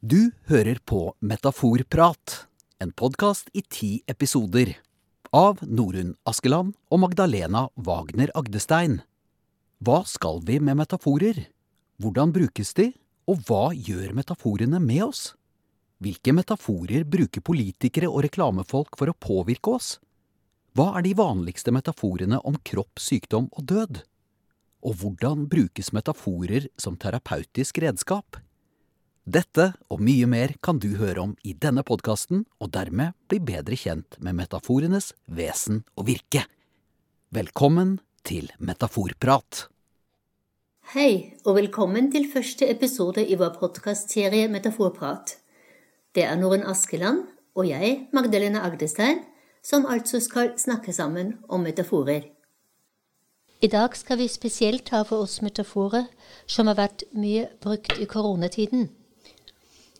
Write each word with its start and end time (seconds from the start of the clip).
Du 0.00 0.30
hører 0.46 0.78
på 0.86 1.14
Metaforprat, 1.18 2.46
en 2.78 2.92
podkast 2.92 3.48
i 3.50 3.64
ti 3.66 3.88
episoder. 4.06 4.76
Av 5.34 5.58
Norunn 5.66 6.12
Askeland 6.22 6.76
og 6.86 7.00
Magdalena 7.02 7.64
Wagner 7.74 8.30
Agdestein. 8.38 9.00
Hva 9.82 10.04
skal 10.06 10.38
vi 10.46 10.60
med 10.62 10.78
metaforer? 10.78 11.42
Hvordan 11.98 12.30
brukes 12.30 12.70
de, 12.78 12.92
og 13.26 13.42
hva 13.50 13.74
gjør 13.74 14.14
metaforene 14.14 14.78
med 14.78 15.02
oss? 15.08 15.34
Hvilke 15.98 16.30
metaforer 16.30 17.02
bruker 17.02 17.42
politikere 17.42 18.06
og 18.06 18.22
reklamefolk 18.30 18.94
for 18.94 19.10
å 19.10 19.18
påvirke 19.18 19.80
oss? 19.80 19.96
Hva 20.78 20.92
er 20.94 21.10
de 21.10 21.18
vanligste 21.18 21.74
metaforene 21.74 22.38
om 22.46 22.62
kropp, 22.62 23.02
sykdom 23.02 23.50
og 23.50 23.66
død? 23.66 24.04
Og 24.86 25.00
hvordan 25.02 25.48
brukes 25.50 25.90
metaforer 25.90 26.70
som 26.78 26.94
terapeutisk 26.94 27.82
redskap? 27.82 28.38
Dette 29.28 29.74
og 29.92 30.00
mye 30.00 30.24
mer 30.30 30.54
kan 30.64 30.78
du 30.80 30.94
høre 30.96 31.20
om 31.20 31.32
i 31.44 31.52
denne 31.52 31.82
podkasten, 31.84 32.46
og 32.64 32.70
dermed 32.72 33.12
bli 33.28 33.36
bedre 33.44 33.76
kjent 33.76 34.16
med 34.24 34.38
metaforenes 34.38 35.10
vesen 35.26 35.82
og 35.98 36.06
virke. 36.08 36.46
Velkommen 37.36 37.98
til 38.24 38.46
Metaforprat. 38.56 39.66
Hei, 40.94 41.34
og 41.44 41.58
velkommen 41.58 42.08
til 42.14 42.24
første 42.32 42.70
episode 42.72 43.20
i 43.20 43.36
vår 43.36 43.58
podkastserie 43.60 44.46
Metaforprat. 44.48 45.34
Det 46.16 46.24
er 46.24 46.38
Norunn 46.40 46.64
Askeland 46.64 47.26
og 47.52 47.68
jeg, 47.68 48.06
Magdalena 48.16 48.62
Agdestein, 48.64 49.20
som 49.60 49.84
altså 49.84 50.22
skal 50.24 50.54
snakke 50.56 50.94
sammen 50.96 51.34
om 51.52 51.66
metaforer. 51.68 52.30
I 53.60 53.68
dag 53.68 53.92
skal 53.98 54.22
vi 54.22 54.30
spesielt 54.32 54.86
ta 54.88 55.02
for 55.04 55.26
oss 55.26 55.42
metaforer 55.44 56.08
som 56.46 56.70
har 56.70 56.78
vært 56.80 57.04
mye 57.12 57.50
brukt 57.60 57.92
i 58.00 58.08
koronatiden. 58.08 58.88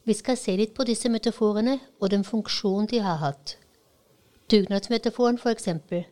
Vi 0.09 0.15
skal 0.17 0.39
se 0.41 0.55
litt 0.57 0.71
på 0.73 0.87
disse 0.89 1.11
metaforene 1.13 1.75
og 2.01 2.09
den 2.09 2.23
funksjonen 2.25 2.87
de 2.89 3.03
har 3.05 3.19
hatt. 3.21 3.59
Dugnadsmetaforen, 4.49 5.37
for 5.37 5.53
eksempel. 5.53 6.07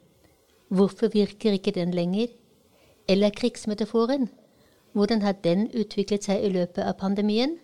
Hvorfor 0.69 1.09
virker 1.15 1.57
ikke 1.57 1.73
den 1.73 1.95
lenger? 1.97 2.27
Eller 3.09 3.31
krigsmetaforen. 3.31 4.29
Hvordan 4.93 5.23
har 5.23 5.33
den 5.33 5.71
utviklet 5.73 6.29
seg 6.29 6.45
i 6.45 6.53
løpet 6.53 6.85
av 6.85 6.99
pandemien? 7.01 7.57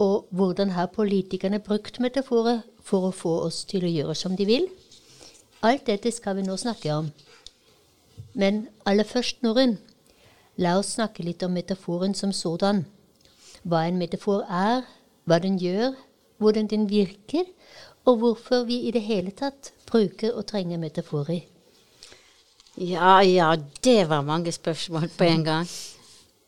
Og 0.00 0.24
hvordan 0.30 0.72
har 0.78 0.88
politikerne 0.96 1.60
brukt 1.60 2.00
metaforer 2.00 2.64
for 2.80 3.10
å 3.10 3.12
få 3.12 3.36
oss 3.44 3.66
til 3.68 3.84
å 3.84 3.92
gjøre 3.92 4.16
som 4.16 4.40
de 4.40 4.48
vil? 4.48 4.66
Alt 5.60 5.84
dette 5.92 6.08
skal 6.12 6.40
vi 6.40 6.48
nå 6.48 6.56
snakke 6.56 6.96
om. 6.96 7.12
Men 8.32 8.64
aller 8.88 9.04
først, 9.04 9.44
Norun, 9.44 9.76
la 10.56 10.78
oss 10.80 10.96
snakke 10.96 11.22
litt 11.22 11.44
om 11.44 11.52
metaforen 11.52 12.16
som 12.16 12.32
sådan. 12.32 12.86
Hva 13.60 13.84
en 13.84 14.00
metafor 14.00 14.48
er, 14.48 14.86
hva 15.24 15.40
den 15.40 15.56
gjør, 15.60 15.94
hvordan 16.38 16.68
den 16.70 16.88
virker, 16.90 17.48
og 18.04 18.20
hvorfor 18.20 18.66
vi 18.68 18.82
i 18.88 18.92
det 18.92 19.02
hele 19.06 19.32
tatt 19.32 19.72
bruker 19.88 20.34
og 20.34 20.46
trenger 20.50 20.80
metaforer. 20.80 21.44
Ja, 22.76 23.20
ja, 23.22 23.54
det 23.84 24.08
var 24.10 24.26
mange 24.26 24.52
spørsmål 24.52 25.08
på 25.18 25.24
en 25.24 25.44
gang. 25.44 25.68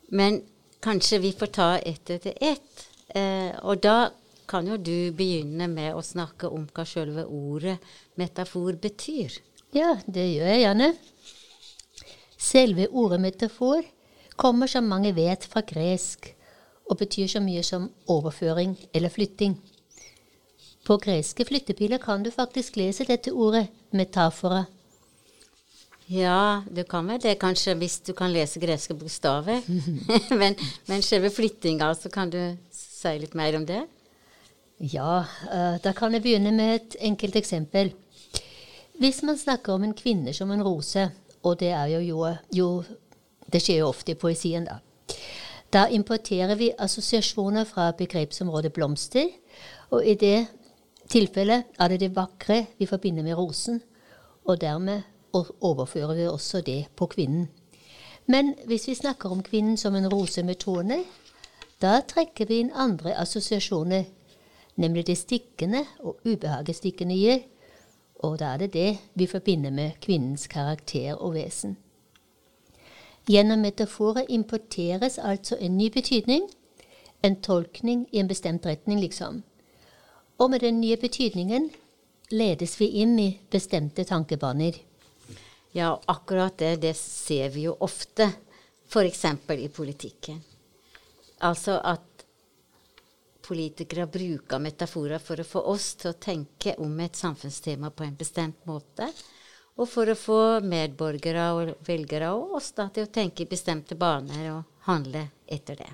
Men 0.08 0.40
kanskje 0.82 1.22
vi 1.22 1.32
får 1.32 1.52
ta 1.54 1.68
ett 1.78 2.10
etter 2.10 2.34
ett. 2.40 2.86
Eh, 3.08 3.54
og 3.62 3.80
da 3.82 4.10
kan 4.46 4.66
jo 4.66 4.76
du 4.76 5.12
begynne 5.14 5.68
med 5.70 5.94
å 5.94 6.02
snakke 6.02 6.50
om 6.50 6.66
hva 6.74 6.84
selve 6.86 7.24
ordet 7.26 7.78
metafor 8.18 8.76
betyr. 8.82 9.38
Ja, 9.74 9.96
det 10.06 10.26
gjør 10.34 10.50
jeg 10.50 10.64
gjerne. 10.64 10.90
Selve 12.36 12.88
ordet 12.90 13.20
metafor 13.22 13.86
kommer, 14.36 14.66
som 14.70 14.90
mange 14.90 15.14
vet, 15.16 15.46
fra 15.46 15.62
gresk 15.66 16.35
og 16.86 16.98
betyr 17.00 17.26
så 17.30 17.42
mye 17.42 17.62
som 17.66 17.90
overføring 18.08 18.76
eller 18.94 19.12
flytting. 19.12 19.56
På 20.86 21.00
greske 21.02 21.44
flyttepiler 21.44 21.98
kan 21.98 22.22
du 22.22 22.30
faktisk 22.30 22.76
lese 22.78 23.04
dette 23.08 23.32
ordet 23.34 23.66
metafora. 23.90 24.64
Ja, 26.06 26.62
du 26.70 26.84
kan 26.86 27.08
vel 27.10 27.18
det 27.18 27.40
kanskje 27.42 27.74
hvis 27.80 27.98
du 28.06 28.12
kan 28.14 28.30
lese 28.30 28.62
greske 28.62 28.94
bokstaver. 28.94 29.64
men, 30.40 30.54
men 30.86 31.02
selve 31.02 31.32
flyttinga, 31.34 31.90
så 31.98 32.10
kan 32.14 32.30
du 32.30 32.38
si 32.70 33.16
litt 33.18 33.34
mer 33.34 33.58
om 33.58 33.66
det? 33.66 33.82
Ja, 34.78 35.24
uh, 35.50 35.76
da 35.82 35.92
kan 35.96 36.14
jeg 36.14 36.22
begynne 36.22 36.52
med 36.54 36.74
et 36.76 36.96
enkelt 37.08 37.36
eksempel. 37.40 37.90
Hvis 39.00 39.22
man 39.26 39.38
snakker 39.38 39.74
om 39.74 39.84
en 39.84 39.96
kvinne 39.96 40.32
som 40.36 40.50
en 40.54 40.62
rose, 40.62 41.08
og 41.42 41.58
det 41.60 41.72
er 41.74 41.90
jo, 41.96 42.00
jo, 42.00 42.34
jo 42.52 42.68
Det 43.52 43.60
skjer 43.62 43.76
jo 43.78 43.88
ofte 43.92 44.10
i 44.10 44.18
poesien, 44.18 44.64
da. 44.66 44.80
Da 45.76 45.88
importerer 45.92 46.54
vi 46.54 46.70
assosiasjoner 46.78 47.64
fra 47.68 47.90
begrepsområdet 47.92 48.72
blomster, 48.72 49.26
og 49.90 50.06
i 50.06 50.14
det 50.14 50.46
tilfellet 51.12 51.76
er 51.78 51.88
det 51.92 51.98
det 52.00 52.14
vakre 52.16 52.62
vi 52.78 52.86
forbinder 52.88 53.22
med 53.22 53.36
rosen, 53.36 53.82
og 54.44 54.60
dermed 54.60 55.02
overfører 55.60 56.14
vi 56.14 56.26
også 56.28 56.60
det 56.60 56.86
på 56.96 57.06
kvinnen. 57.06 57.48
Men 58.26 58.54
hvis 58.64 58.88
vi 58.88 58.94
snakker 58.94 59.28
om 59.30 59.42
kvinnen 59.42 59.76
som 59.76 59.94
en 59.94 60.08
rose 60.08 60.42
med 60.42 60.54
tårner, 60.64 61.04
da 61.82 62.00
trekker 62.00 62.48
vi 62.48 62.62
inn 62.64 62.72
andre 62.72 63.12
assosiasjoner, 63.20 64.04
nemlig 64.76 65.06
det 65.06 65.18
stikkende 65.18 65.84
og 65.98 66.24
ubehaget 66.24 66.76
stikkende 66.76 67.20
gir, 67.20 67.42
og 68.24 68.38
da 68.40 68.54
er 68.54 68.64
det 68.64 68.72
det 68.72 68.98
vi 69.14 69.26
forbinder 69.26 69.70
med 69.70 70.00
kvinnens 70.00 70.46
karakter 70.46 71.14
og 71.14 71.34
vesen. 71.34 71.76
Gjennom 73.26 73.60
metaforer 73.60 74.30
importeres 74.30 75.18
altså 75.18 75.56
en 75.58 75.76
ny 75.76 75.90
betydning, 75.90 76.46
en 77.22 77.36
tolkning 77.42 78.06
i 78.12 78.20
en 78.22 78.28
bestemt 78.30 78.66
retning, 78.66 79.00
liksom. 79.02 79.42
Og 80.38 80.50
med 80.50 80.62
den 80.62 80.80
nye 80.80 80.98
betydningen 81.00 81.70
ledes 82.30 82.76
vi 82.80 82.86
inn 83.02 83.18
i 83.18 83.30
bestemte 83.50 84.04
tankebaner. 84.04 84.78
Ja, 85.74 86.00
akkurat 86.06 86.58
det, 86.58 86.76
det 86.84 86.94
ser 86.96 87.50
vi 87.50 87.66
jo 87.66 87.74
ofte, 87.80 88.30
f.eks. 88.86 89.24
i 89.58 89.68
politikken. 89.68 90.38
Altså 91.38 91.80
at 91.82 92.24
politikere 93.46 94.06
bruker 94.06 94.62
metaforer 94.62 95.18
for 95.22 95.40
å 95.40 95.46
få 95.46 95.64
oss 95.74 95.94
til 96.00 96.12
å 96.12 96.20
tenke 96.20 96.76
om 96.82 96.94
et 97.02 97.18
samfunnstema 97.18 97.90
på 97.90 98.06
en 98.06 98.16
bestemt 98.18 98.64
måte. 98.66 99.10
Og 99.76 99.88
for 99.88 100.08
å 100.08 100.16
få 100.16 100.40
medborgere 100.64 101.50
og 101.52 101.86
velgere 101.86 102.32
og 102.32 102.56
oss 102.56 102.72
da, 102.76 102.88
til 102.88 103.04
å 103.04 103.12
tenke 103.12 103.44
i 103.44 103.50
bestemte 103.50 103.98
baner 103.98 104.48
og 104.54 104.86
handle 104.88 105.26
etter 105.46 105.76
det. 105.82 105.90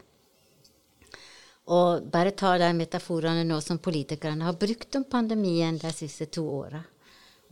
Og 1.72 2.06
bare 2.10 2.34
ta 2.34 2.56
de 2.59 2.69
metaforene 2.75 3.44
nå 3.47 3.59
som 3.62 3.78
politikerne 3.82 4.47
har 4.47 4.59
brukt 4.59 4.98
om 4.98 5.04
pandemien 5.04 5.78
de 5.78 5.92
siste 5.94 6.26
to 6.26 6.44
åra. 6.47 6.82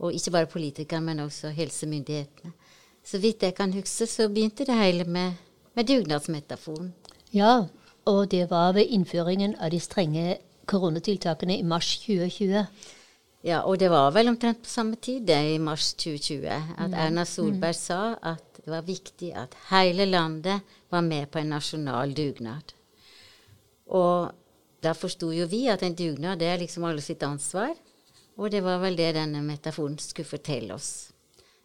Og 0.01 0.15
ikke 0.15 0.33
bare 0.33 0.49
politikere, 0.51 1.01
men 1.03 1.23
også 1.23 1.51
helsemyndighetene. 1.55 2.53
Så 3.03 3.19
vidt 3.21 3.43
jeg 3.43 3.55
kan 3.57 3.73
huske, 3.73 4.07
så 4.07 4.29
begynte 4.29 4.65
det 4.65 4.77
hele 4.77 5.05
med, 5.05 5.37
med 5.73 5.87
dugnadsmetaforen. 5.89 6.91
Ja, 7.33 7.67
og 8.05 8.31
det 8.31 8.49
var 8.51 8.73
ved 8.77 8.89
innføringen 8.93 9.55
av 9.59 9.71
de 9.73 9.79
strenge 9.79 10.37
koronatiltakene 10.69 11.57
i 11.57 11.65
mars 11.67 11.95
2020. 12.05 12.65
Ja, 13.41 13.63
og 13.65 13.79
det 13.81 13.89
var 13.89 14.11
vel 14.13 14.29
omtrent 14.29 14.61
på 14.61 14.69
samme 14.69 14.99
tid, 15.01 15.23
det, 15.25 15.39
i 15.55 15.61
mars 15.61 15.93
2020, 15.97 16.45
at 16.51 16.91
mm. 16.91 16.97
Erna 17.05 17.25
Solberg 17.25 17.73
mm. 17.73 17.79
sa 17.79 18.01
at 18.33 18.61
det 18.61 18.69
var 18.69 18.85
viktig 18.85 19.31
at 19.33 19.55
hele 19.71 20.05
landet 20.05 20.75
var 20.93 21.01
med 21.01 21.31
på 21.31 21.41
en 21.41 21.49
nasjonal 21.55 22.13
dugnad. 22.13 22.75
Og 23.89 24.29
da 24.81 24.93
forsto 24.97 25.31
jo 25.33 25.47
vi 25.49 25.65
at 25.73 25.81
en 25.85 25.97
dugnad 25.97 26.41
det 26.41 26.51
er 26.51 26.61
liksom 26.61 26.85
alle 26.85 27.01
sitt 27.01 27.23
ansvar. 27.25 27.73
Og 28.37 28.49
det 28.53 28.61
var 28.65 28.79
vel 28.81 28.95
det 28.97 29.11
denne 29.17 29.41
metaforen 29.45 29.97
skulle 30.01 30.29
fortelle 30.29 30.73
oss. 30.73 31.11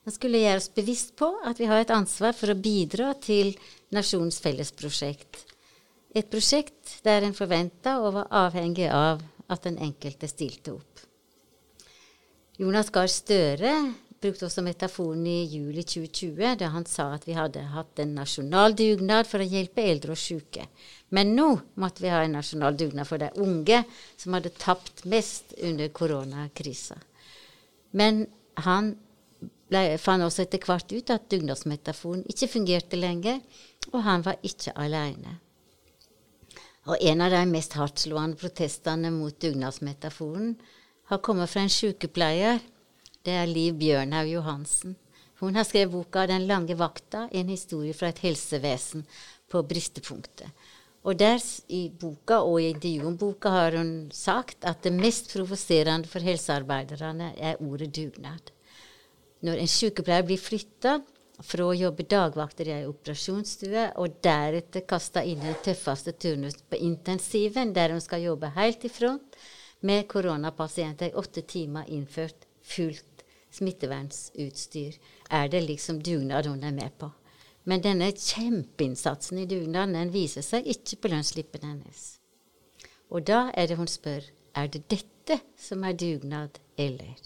Den 0.07 0.15
skulle 0.15 0.41
gjøre 0.43 0.61
oss 0.61 0.71
bevisst 0.73 1.17
på 1.19 1.29
at 1.45 1.61
vi 1.61 1.69
har 1.69 1.83
et 1.83 1.93
ansvar 1.95 2.35
for 2.37 2.53
å 2.53 2.59
bidra 2.59 3.13
til 3.21 3.55
nasjonens 3.95 4.39
fellesprosjekt. 4.43 5.45
Et 6.17 6.29
prosjekt 6.31 7.01
der 7.05 7.27
en 7.27 7.37
forventa 7.37 7.99
og 8.01 8.15
var 8.21 8.31
avhengig 8.47 8.89
av 8.89 9.25
at 9.53 9.67
den 9.67 9.81
enkelte 9.83 10.29
stilte 10.31 10.77
opp. 10.79 10.96
Jonas 12.57 12.89
Gahr 12.89 13.11
Støre 13.13 13.71
brukte 14.21 14.47
også 14.47 14.63
metaforen 14.65 15.27
i 15.29 15.43
juli 15.45 15.83
2020, 15.85 16.55
da 16.57 16.71
han 16.73 16.87
sa 16.89 17.11
at 17.13 17.27
vi 17.29 17.35
hadde 17.37 17.61
hatt 17.75 18.01
en 18.01 18.15
nasjonal 18.17 18.73
dugnad 18.79 19.29
for 19.29 19.45
å 19.45 19.49
hjelpe 19.49 19.85
eldre 19.85 20.15
og 20.15 20.21
syke. 20.21 20.65
Men 21.13 21.35
nå 21.37 21.51
måtte 21.83 22.01
vi 22.01 22.13
ha 22.15 22.23
en 22.25 22.39
nasjonal 22.39 22.79
dugnad 22.81 23.09
for 23.09 23.21
de 23.21 23.29
unge, 23.45 23.83
som 24.17 24.39
hadde 24.39 24.55
tapt 24.57 25.05
mest 25.05 25.53
under 25.61 25.93
koronakrisa. 25.93 26.97
Men 27.93 28.25
han 28.65 28.95
ble, 29.69 29.83
fant 30.01 30.25
også 30.25 30.47
etter 30.47 30.65
hvert 30.65 30.97
ut 30.97 31.13
at 31.13 31.29
dugnadsmetaforen 31.29 32.25
ikke 32.33 32.49
fungerte 32.55 32.97
lenger, 32.97 33.43
og 33.93 34.01
han 34.09 34.25
var 34.25 34.41
ikke 34.41 34.73
alene. 34.81 35.37
Og 36.89 37.05
en 37.05 37.21
av 37.21 37.37
de 37.37 37.45
mest 37.51 37.77
hardtslående 37.77 38.41
protestene 38.41 39.13
mot 39.13 39.37
dugnadsmetaforen 39.43 40.55
har 41.07 41.19
kommet 41.19 41.51
fra 41.51 41.63
en 41.63 41.71
sykepleier. 41.71 42.63
Det 43.23 43.35
er 43.35 43.51
Liv 43.51 43.77
Bjørnhaug 43.79 44.31
Johansen. 44.31 44.97
Hun 45.41 45.55
har 45.55 45.65
skrevet 45.65 45.93
boka 45.93 46.27
'Den 46.27 46.47
lange 46.47 46.75
vakta', 46.75 47.29
en 47.33 47.49
historie 47.49 47.95
fra 47.95 48.09
et 48.09 48.19
helsevesen 48.19 49.07
på 49.49 49.63
bristepunktet. 49.63 50.51
Og 51.05 51.19
der 51.19 51.39
i 51.69 51.89
boka 52.01 52.35
og 52.35 52.63
i 52.63 52.71
intervjuet 52.71 53.07
om 53.07 53.17
boka 53.17 53.49
har 53.49 53.77
hun 53.77 54.11
sagt 54.13 54.65
at 54.65 54.83
det 54.83 54.93
mest 54.93 55.33
provoserende 55.33 56.09
for 56.09 56.19
helsearbeiderne 56.19 57.35
er 57.37 57.63
ordet 57.63 57.95
dugnad. 57.95 58.51
Når 59.43 59.53
en 59.53 59.69
sykepleier 59.69 60.23
blir 60.23 60.39
flytta 60.39 61.01
fra 61.41 61.65
å 61.65 61.77
jobbe 61.77 62.03
dagvakter 62.03 62.67
i 62.67 62.73
ei 62.73 62.87
operasjonsstue, 62.87 63.93
og 63.97 64.19
deretter 64.25 64.81
kasta 64.81 65.23
inn 65.23 65.41
den 65.41 65.55
tøffeste 65.63 66.13
turnus 66.13 66.57
på 66.71 66.77
intensiven, 66.77 67.75
der 67.75 67.93
hun 67.93 68.01
skal 68.01 68.23
jobbe 68.23 68.51
helt 68.57 68.85
i 68.85 68.89
front 68.89 69.37
med 69.81 70.09
koronapasienter 70.09 71.11
i 71.11 71.15
åtte 71.15 71.43
timer 71.43 71.89
innført 71.89 72.47
fullt 72.63 73.25
smittevernsutstyr, 73.57 74.97
er 75.31 75.49
det 75.49 75.63
liksom 75.65 76.03
dugnad 76.03 76.47
hun 76.47 76.65
er 76.65 76.75
med 76.77 76.99
på. 76.99 77.11
Men 77.67 77.83
denne 77.83 78.13
kjempeinnsatsen 78.13 79.41
i 79.43 79.49
dugnaden 79.51 79.97
den 79.97 80.13
viser 80.15 80.45
seg 80.47 80.67
ikke 80.71 81.01
på 81.03 81.13
lønnsslippen 81.13 81.65
hennes. 81.67 82.05
Og 83.11 83.27
da 83.27 83.49
er 83.55 83.71
det 83.71 83.79
hun 83.81 83.91
spør 83.91 84.27
er 84.57 84.71
det 84.73 84.87
dette 84.91 85.41
som 85.61 85.85
er 85.85 85.97
dugnad, 85.99 86.59
eller? 86.79 87.17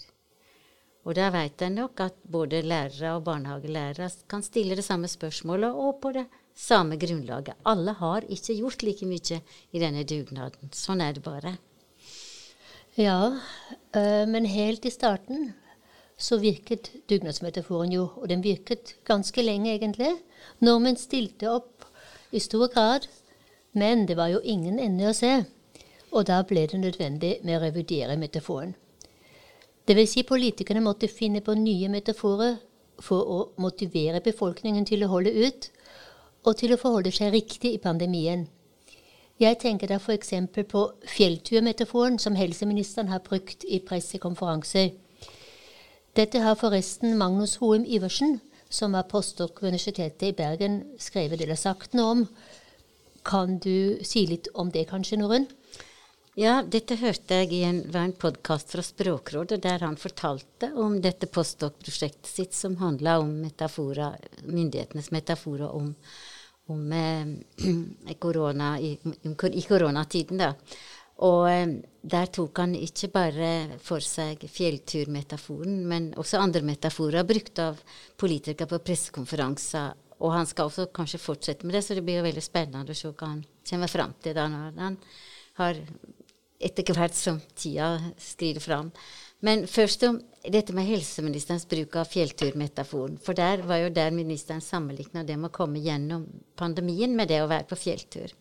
Og 1.05 1.15
da 1.17 1.29
veit 1.33 1.61
en 1.65 1.79
nok 1.79 2.01
at 2.03 2.17
både 2.29 2.61
lærere 2.61 3.15
og 3.15 3.23
barnehagelærere 3.25 4.09
kan 4.29 4.43
stille 4.45 4.75
det 4.77 4.85
samme 4.85 5.09
spørsmålet, 5.09 5.71
og 5.73 6.01
på 6.01 6.11
det 6.17 6.27
samme 6.57 6.97
grunnlaget. 7.01 7.57
Alle 7.65 7.95
har 7.97 8.27
ikke 8.27 8.57
gjort 8.59 8.83
like 8.83 9.07
mye 9.09 9.41
i 9.71 9.81
denne 9.81 10.03
dugnaden. 10.05 10.73
Sånn 10.75 11.01
er 11.01 11.15
det 11.17 11.23
bare. 11.25 11.55
Ja, 12.97 13.37
øh, 13.95 14.27
men 14.27 14.45
helt 14.45 14.85
i 14.85 14.89
starten 14.89 15.53
så 16.17 16.37
virket 16.37 16.91
dugnadsmetaforen 17.09 17.91
jo, 17.91 18.07
og 18.15 18.29
den 18.29 18.43
virket 18.43 18.95
ganske 19.05 19.41
lenge, 19.41 19.73
egentlig. 19.73 20.11
Nordmenn 20.59 20.97
stilte 20.97 21.49
opp 21.49 21.85
i 22.31 22.39
stor 22.39 22.67
grad, 22.67 23.07
men 23.73 24.07
det 24.07 24.17
var 24.17 24.27
jo 24.27 24.41
ingen 24.43 24.79
ende 24.79 25.07
å 25.09 25.15
se. 25.15 25.45
Og 26.11 26.27
da 26.27 26.41
ble 26.43 26.67
det 26.67 26.79
nødvendig 26.79 27.37
med 27.43 27.57
å 27.57 27.63
revidere 27.63 28.19
metaforen. 28.19 28.75
Det 29.87 29.95
vil 29.95 30.07
si 30.07 30.23
politikerne 30.27 30.83
måtte 30.83 31.07
finne 31.07 31.41
på 31.41 31.55
nye 31.57 31.89
metaforer 31.89 32.59
for 33.01 33.23
å 33.23 33.39
motivere 33.57 34.21
befolkningen 34.21 34.85
til 34.85 35.05
å 35.05 35.13
holde 35.15 35.31
ut, 35.31 35.71
og 36.43 36.57
til 36.57 36.73
å 36.73 36.81
forholde 36.81 37.11
seg 37.15 37.33
riktig 37.33 37.73
i 37.73 37.81
pandemien. 37.81 38.49
Jeg 39.41 39.57
tenker 39.57 39.89
da 39.89 39.97
f.eks. 39.97 40.35
på 40.69 40.81
fjellturmetaforen 41.09 42.19
som 42.21 42.35
helseministeren 42.37 43.07
har 43.09 43.23
brukt 43.25 43.63
i 43.65 43.79
pressekonferanser. 43.81 44.91
Dette 46.13 46.41
har 46.43 46.59
forresten 46.59 47.15
Magnus 47.17 47.55
Hoem 47.57 47.87
Iversen, 47.87 48.37
som 48.69 48.93
var 48.93 49.07
postdok 49.09 49.63
ved 49.63 49.71
Universitetet 49.71 50.27
i 50.27 50.35
Bergen, 50.37 50.75
skrevet 51.01 51.41
eller 51.41 51.57
sagt 51.57 51.97
noe 51.97 52.11
om. 52.13 52.21
Kan 53.25 53.57
du 53.63 53.97
si 54.05 54.27
litt 54.29 54.51
om 54.53 54.69
det 54.69 54.83
kanskje, 54.91 55.17
Norunn? 55.17 55.47
Ja, 56.37 56.59
dette 56.61 56.99
hørte 57.01 57.39
jeg 57.41 57.49
i 57.57 57.63
en, 57.65 57.79
en 57.97 58.13
podkast 58.13 58.75
fra 58.75 58.85
Språkrådet, 58.85 59.57
der 59.65 59.81
han 59.81 59.97
fortalte 59.97 60.69
om 60.77 60.99
dette 61.01 61.25
postdok-prosjektet 61.25 62.29
sitt 62.29 62.53
som 62.53 62.77
handla 62.77 63.17
om 63.23 63.33
metafora, 63.41 64.11
myndighetenes 64.45 65.09
metaforer 65.11 65.73
om, 65.73 65.95
om 66.69 66.91
eh, 66.93 68.13
korona 68.21 68.75
i, 68.79 68.93
i 69.53 69.63
koronatiden. 69.67 70.41
da. 70.41 70.51
Og 71.25 71.47
eh, 71.49 71.73
der 72.01 72.29
tok 72.33 72.61
han 72.63 72.75
ikke 72.77 73.11
bare 73.13 73.51
for 73.83 74.03
seg 74.05 74.45
fjellturmetaforen, 74.49 75.81
men 75.87 76.11
også 76.17 76.41
andre 76.41 76.63
metaforer 76.65 77.27
brukt 77.27 77.61
av 77.61 77.81
politikere 78.17 78.69
på 78.69 78.81
pressekonferanser. 78.85 79.97
Og 80.21 80.33
han 80.35 80.45
skal 80.49 80.69
også 80.69 80.89
kanskje 80.93 81.21
fortsette 81.21 81.65
med 81.65 81.75
det, 81.77 81.83
så 81.85 81.97
det 81.97 82.05
blir 82.05 82.19
jo 82.19 82.27
veldig 82.27 82.45
spennende 82.45 82.93
å 82.93 82.97
se 82.97 83.09
hva 83.09 83.33
han 83.33 83.45
kommer 83.67 83.89
fram 83.89 84.13
til 84.21 84.35
da 84.37 84.47
når 84.49 84.81
han 84.81 84.97
har 85.57 85.79
etter 86.61 86.93
hvert 86.93 87.17
som 87.17 87.39
tida 87.57 87.95
skrider 88.21 88.61
fram. 88.61 88.91
Men 89.41 89.65
først 89.69 90.03
om 90.05 90.19
dette 90.53 90.73
med 90.73 90.85
helseministerens 90.85 91.65
bruk 91.69 91.95
av 91.97 92.09
fjellturmetaforen. 92.09 93.17
For 93.21 93.37
der 93.37 93.63
var 93.65 93.81
jo 93.81 93.93
der 93.93 94.13
ministeren 94.13 94.61
sammenligna 94.61 95.23
det 95.25 95.37
med 95.37 95.49
å 95.49 95.55
komme 95.55 95.81
gjennom 95.81 96.27
pandemien 96.57 97.15
med 97.17 97.29
det 97.33 97.41
å 97.41 97.49
være 97.49 97.69
på 97.69 97.79
fjelltur. 97.79 98.33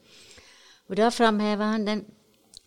Og 0.91 0.99
da 1.01 1.09
framheva 1.15 1.73
han 1.73 1.87
den 1.89 2.05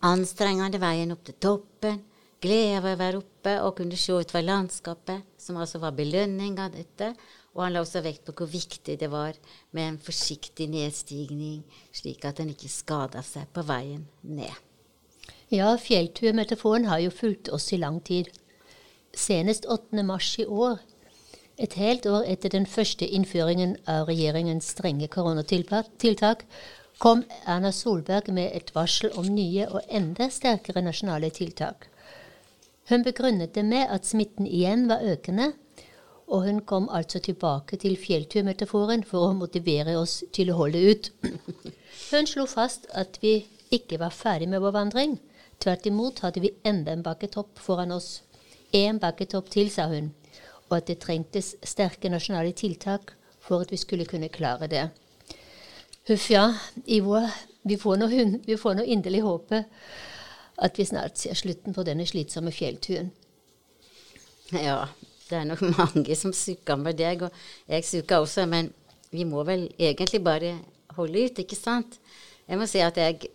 anstrengende 0.04 0.80
veien 0.82 1.14
opp 1.14 1.22
til 1.26 1.38
toppen, 1.38 2.02
glede 2.44 2.80
av 2.80 2.90
å 2.90 2.98
være 3.00 3.22
oppe 3.22 3.54
og 3.64 3.78
kunne 3.78 3.96
se 3.96 4.12
utover 4.12 4.44
landskapet, 4.44 5.24
som 5.40 5.56
altså 5.60 5.80
var 5.80 5.96
belønning 5.96 6.58
av 6.60 6.74
dette. 6.74 7.14
Og 7.54 7.62
han 7.62 7.76
la 7.76 7.84
også 7.84 8.02
vekt 8.04 8.26
på 8.26 8.34
hvor 8.40 8.50
viktig 8.50 8.98
det 9.00 9.08
var 9.12 9.38
med 9.76 9.86
en 9.86 10.02
forsiktig 10.02 10.66
nedstigning, 10.72 11.62
slik 11.94 12.26
at 12.26 12.42
en 12.42 12.50
ikke 12.52 12.72
skada 12.72 13.22
seg 13.22 13.46
på 13.54 13.62
veien 13.68 14.02
ned. 14.26 14.73
Ja, 15.54 15.76
fjellturmetaforen 15.78 16.88
har 16.90 16.98
jo 16.98 17.10
fulgt 17.14 17.48
oss 17.48 17.68
i 17.72 17.76
lang 17.78 18.00
tid. 18.02 18.26
Senest 19.14 19.66
8. 19.70 20.02
mars 20.02 20.32
i 20.42 20.46
år, 20.50 20.80
et 21.62 21.76
helt 21.78 22.06
år 22.10 22.24
etter 22.26 22.50
den 22.50 22.64
første 22.66 23.06
innføringen 23.06 23.76
av 23.86 24.08
regjeringens 24.08 24.72
strenge 24.74 25.06
koronatiltak, 25.06 26.42
kom 26.98 27.22
Erna 27.46 27.70
Solberg 27.70 28.32
med 28.34 28.50
et 28.56 28.72
varsel 28.74 29.14
om 29.20 29.28
nye 29.30 29.68
og 29.68 29.86
enda 29.86 30.26
sterkere 30.26 30.82
nasjonale 30.82 31.30
tiltak. 31.36 31.86
Hun 32.90 33.04
begrunnet 33.06 33.54
det 33.54 33.64
med 33.68 33.92
at 33.94 34.08
smitten 34.10 34.48
igjen 34.50 34.88
var 34.90 35.06
økende, 35.06 35.52
og 36.26 36.48
hun 36.48 36.58
kom 36.66 36.88
altså 36.90 37.20
tilbake 37.22 37.78
til 37.84 37.94
fjellturmetaforen 38.00 39.06
for 39.06 39.28
å 39.28 39.38
motivere 39.38 39.94
oss 40.00 40.24
til 40.34 40.50
å 40.50 40.58
holde 40.64 40.82
ut. 40.90 41.12
Hun 42.10 42.26
slo 42.26 42.48
fast 42.50 42.90
at 42.90 43.20
vi 43.22 43.36
ikke 43.70 44.00
var 44.02 44.10
ferdig 44.10 44.50
med 44.50 44.64
vår 44.64 44.74
vandring. 44.80 45.14
Tvert 45.62 45.86
imot 45.86 46.20
hadde 46.24 46.42
vi 46.44 46.54
enda 46.64 46.92
en 46.92 47.04
bakketopp 47.04 47.58
foran 47.62 47.94
oss. 47.94 48.22
En 48.72 48.98
bakketopp 48.98 49.50
til, 49.54 49.70
sa 49.70 49.86
hun, 49.92 50.10
og 50.68 50.78
at 50.78 50.88
det 50.90 51.00
trengtes 51.04 51.54
sterke 51.62 52.10
nasjonale 52.10 52.52
tiltak 52.56 53.14
for 53.44 53.64
at 53.64 53.72
vi 53.72 53.78
skulle 53.80 54.08
kunne 54.08 54.32
klare 54.32 54.68
det. 54.70 54.88
Huff 56.08 56.30
ja, 56.30 56.48
Ivo, 56.86 57.20
vi 57.62 57.78
får 57.80 57.96
nå, 58.00 58.08
vi 58.44 58.56
får 58.60 58.74
nå 58.76 58.84
inderlig 58.84 59.22
håpe 59.24 59.64
at 60.56 60.78
vi 60.78 60.86
snart 60.86 61.18
ser 61.18 61.34
slutten 61.38 61.74
på 61.74 61.84
denne 61.86 62.06
slitsomme 62.06 62.52
fjellturen. 62.54 63.10
Ja, 64.52 64.84
det 65.30 65.38
er 65.38 65.48
nok 65.48 65.62
mange 65.78 66.16
som 66.18 66.34
sukker 66.36 66.76
med 66.80 66.98
deg, 67.00 67.24
og 67.26 67.32
jeg 67.70 67.86
sukker 67.88 68.22
også, 68.22 68.46
men 68.46 68.70
vi 69.14 69.24
må 69.24 69.42
vel 69.48 69.68
egentlig 69.78 70.20
bare 70.24 70.58
holde 70.98 71.24
ut, 71.26 71.40
ikke 71.40 71.58
sant? 71.58 71.98
Jeg 72.48 72.60
må 72.60 72.68
si 72.70 72.82
at 72.84 72.98
jeg, 73.00 73.30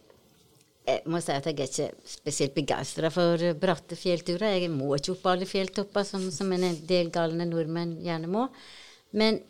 jeg 0.88 1.06
må 1.12 1.20
si 1.22 1.34
at 1.34 1.46
jeg 1.46 1.56
er 1.60 1.68
ikke 1.68 2.08
spesielt 2.08 2.56
begeistra 2.56 3.12
for 3.14 3.44
bratte 3.62 3.98
fjellturer. 4.00 4.56
Jeg 4.58 4.72
må 4.74 4.94
ikke 4.96 5.14
opp 5.14 5.28
alle 5.30 5.48
fjelltopper, 5.50 6.06
som, 6.08 6.26
som 6.34 6.52
en 6.56 6.66
del 6.90 7.12
galne 7.14 7.46
nordmenn 7.50 7.98
gjerne 8.04 8.30
må. 8.32 8.48
Men 9.20 9.42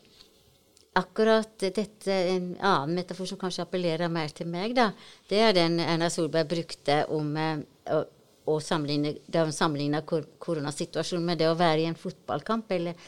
akkurat 1.00 1.54
dette, 1.62 2.12
en 2.12 2.54
annen 2.58 2.96
metafor 2.98 3.30
som 3.30 3.39
kanskje 3.39 3.63
appellerer 3.63 4.12
mer 4.12 4.34
til 4.36 4.50
meg, 4.51 4.75
da, 4.77 4.89
det 5.30 5.42
er 5.46 5.56
den 5.56 5.80
Erna 5.84 6.10
Solberg 6.12 6.50
brukte 6.51 7.04
om 7.15 7.32
eh, 7.39 7.62
å, 7.94 8.01
å 8.50 8.58
sammenligne, 8.63 9.15
da 9.30 9.46
hun 9.46 9.56
sammenligna 9.56 10.01
kor 10.08 10.25
koronasituasjonen 10.42 11.30
med 11.30 11.39
det 11.44 11.50
å 11.51 11.60
være 11.60 11.86
i 11.86 11.89
en 11.92 12.00
fotballkamp 12.00 12.74
eller 12.75 13.00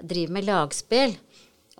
drive 0.00 0.34
med 0.34 0.48
lagspill. 0.48 1.14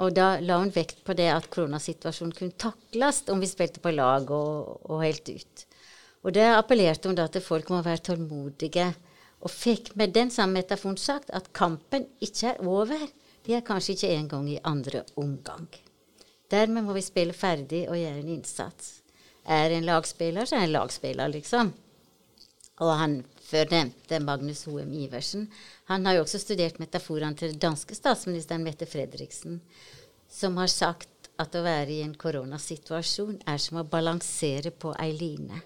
Og 0.00 0.14
da 0.16 0.36
la 0.40 0.60
hun 0.60 0.70
vekt 0.72 1.02
på 1.04 1.16
det 1.16 1.28
at 1.32 1.50
koronasituasjonen 1.52 2.36
kunne 2.36 2.56
takles 2.60 3.24
om 3.32 3.42
vi 3.42 3.48
spilte 3.50 3.82
på 3.82 3.92
lag 3.92 4.30
og, 4.32 4.86
og 4.86 5.02
helt 5.04 5.28
ut. 5.28 5.66
Og 6.22 6.34
det 6.36 6.46
appellerte 6.52 7.08
hun 7.08 7.16
da 7.16 7.26
til 7.32 7.44
folk 7.44 7.70
må 7.72 7.80
være 7.84 8.04
tålmodige, 8.10 8.90
og 9.40 9.50
fikk 9.50 9.94
med 9.96 10.12
den 10.12 10.30
samme 10.30 10.60
metaforen 10.60 10.98
sagt 11.00 11.30
at 11.32 11.52
kampen 11.56 12.04
ikke 12.20 12.52
er 12.52 12.66
over. 12.66 13.06
De 13.46 13.54
er 13.56 13.64
kanskje 13.64 13.94
ikke 13.94 14.10
engang 14.12 14.50
i 14.52 14.58
andre 14.64 15.04
omgang. 15.16 15.68
Dermed 16.50 16.84
må 16.84 16.92
vi 16.92 17.04
spille 17.04 17.32
ferdig 17.32 17.86
og 17.88 17.96
gjøre 17.96 18.20
en 18.20 18.34
innsats. 18.36 18.98
Er 19.48 19.72
en 19.72 19.86
lagspiller, 19.88 20.44
så 20.44 20.58
er 20.58 20.66
en 20.66 20.74
lagspiller, 20.74 21.30
liksom. 21.32 21.72
Og 22.80 22.92
han 22.96 23.22
før 23.50 24.20
Magnus 24.20 24.64
Hoem 24.64 24.92
Iversen, 24.92 25.48
han 25.84 26.06
har 26.06 26.18
jo 26.18 26.26
også 26.26 26.38
studert 26.38 26.78
metaforene 26.80 27.36
til 27.36 27.56
danske 27.58 27.96
statsministeren 27.96 28.64
Mette 28.64 28.86
Fredriksen, 28.86 29.60
som 30.28 30.56
har 30.60 30.70
sagt 30.70 31.30
at 31.40 31.56
å 31.56 31.64
være 31.64 31.96
i 31.96 32.02
en 32.04 32.14
koronasituasjon 32.14 33.40
er 33.48 33.58
som 33.58 33.80
å 33.80 33.88
balansere 33.88 34.70
på 34.70 34.92
ei 35.00 35.12
line. 35.16 35.62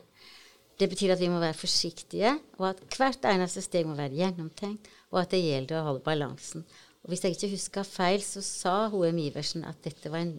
Det 0.80 0.88
betyr 0.90 1.12
at 1.14 1.20
vi 1.22 1.30
må 1.30 1.38
være 1.38 1.54
forsiktige, 1.54 2.32
og 2.58 2.72
at 2.72 2.80
hvert 2.96 3.26
eneste 3.30 3.62
steg 3.62 3.86
må 3.86 3.94
være 3.94 4.16
gjennomtenkt, 4.18 4.88
og 5.12 5.20
at 5.22 5.30
det 5.30 5.44
gjelder 5.44 5.78
å 5.78 5.84
holde 5.90 6.02
balansen. 6.06 6.64
Og 7.04 7.12
hvis 7.12 7.22
jeg 7.24 7.36
ikke 7.36 7.52
husker 7.52 7.86
feil, 7.86 8.22
så 8.24 8.42
sa 8.42 8.74
H.M. 8.90 9.20
Iversen 9.26 9.66
at 9.68 9.78
dette 9.84 10.10
var 10.10 10.24
en 10.24 10.34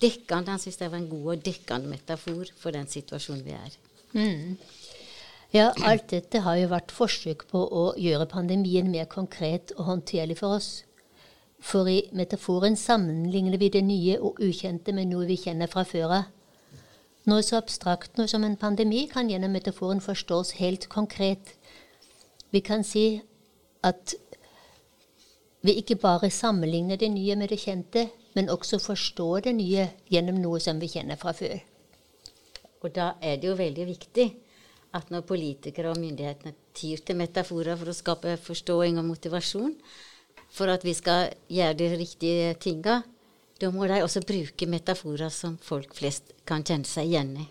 dekkende 0.00 0.52
Han 0.52 0.60
syntes 0.60 0.80
det 0.80 0.90
var 0.92 1.00
en 1.00 1.08
god 1.10 1.28
og 1.34 1.44
dekkende 1.44 1.90
metafor 1.90 2.50
for 2.60 2.74
den 2.74 2.88
situasjonen 2.90 3.44
vi 3.44 3.54
er. 3.56 3.76
Mm. 4.16 4.56
Ja, 5.54 5.70
alt 5.86 6.10
dette 6.10 6.42
har 6.44 6.56
jo 6.58 6.70
vært 6.72 6.92
forsøk 6.94 7.46
på 7.50 7.62
å 7.62 7.84
gjøre 8.00 8.28
pandemien 8.30 8.90
mer 8.90 9.06
konkret 9.10 9.72
og 9.76 9.86
håndterlig 9.90 10.38
for 10.40 10.58
oss. 10.58 10.70
For 11.62 11.88
i 11.88 12.02
metaforen 12.14 12.76
sammenligner 12.76 13.58
vi 13.58 13.70
det 13.72 13.84
nye 13.86 14.18
og 14.20 14.40
ukjente 14.42 14.92
med 14.94 15.10
noe 15.10 15.26
vi 15.28 15.38
kjenner 15.40 15.70
fra 15.70 15.86
før 15.88 16.18
av. 16.20 16.32
Noe 17.26 17.42
så 17.42 17.58
abstrakt 17.58 18.20
noe 18.20 18.30
som 18.30 18.44
en 18.46 18.54
pandemi 18.54 19.06
kan 19.10 19.26
gjennom 19.26 19.50
metaforen 19.56 19.98
forstås 20.02 20.52
helt 20.60 20.86
konkret. 20.92 21.56
Vi 22.54 22.60
kan 22.62 22.84
si 22.86 23.18
at 23.82 24.14
vi 25.66 25.74
ikke 25.80 25.96
bare 25.98 26.30
sammenligner 26.30 27.00
det 27.00 27.08
nye 27.10 27.34
med 27.34 27.50
det 27.50 27.58
kjente, 27.58 28.06
men 28.38 28.52
også 28.52 28.78
forstår 28.78 29.48
det 29.48 29.56
nye 29.58 29.88
gjennom 30.12 30.38
noe 30.38 30.60
som 30.62 30.78
vi 30.78 30.90
kjenner 30.92 31.18
fra 31.18 31.34
før. 31.34 31.58
Og 32.84 32.92
da 32.94 33.16
er 33.18 33.40
det 33.42 33.50
jo 33.50 33.58
veldig 33.58 33.86
viktig 33.88 34.26
at 34.94 35.10
når 35.10 35.26
politikere 35.26 35.90
og 35.90 35.98
myndighetene 35.98 36.54
tyr 36.78 37.02
til 37.02 37.18
metaforer 37.18 37.74
for 37.80 37.90
å 37.90 37.96
skape 37.96 38.36
forståing 38.38 39.00
og 39.00 39.08
motivasjon, 39.08 39.74
for 40.54 40.70
at 40.70 40.86
vi 40.86 40.94
skal 40.94 41.32
gjøre 41.50 41.78
de 41.80 41.90
riktige 41.98 42.54
tinga, 42.62 43.00
da 43.60 43.70
må 43.72 43.86
de 43.88 44.02
også 44.04 44.20
bruke 44.26 44.68
metaforer 44.68 45.32
som 45.32 45.56
folk 45.62 45.94
flest 45.96 46.34
kan 46.48 46.64
kjenne 46.64 46.88
seg 46.88 47.08
igjen 47.08 47.36
i. 47.40 47.46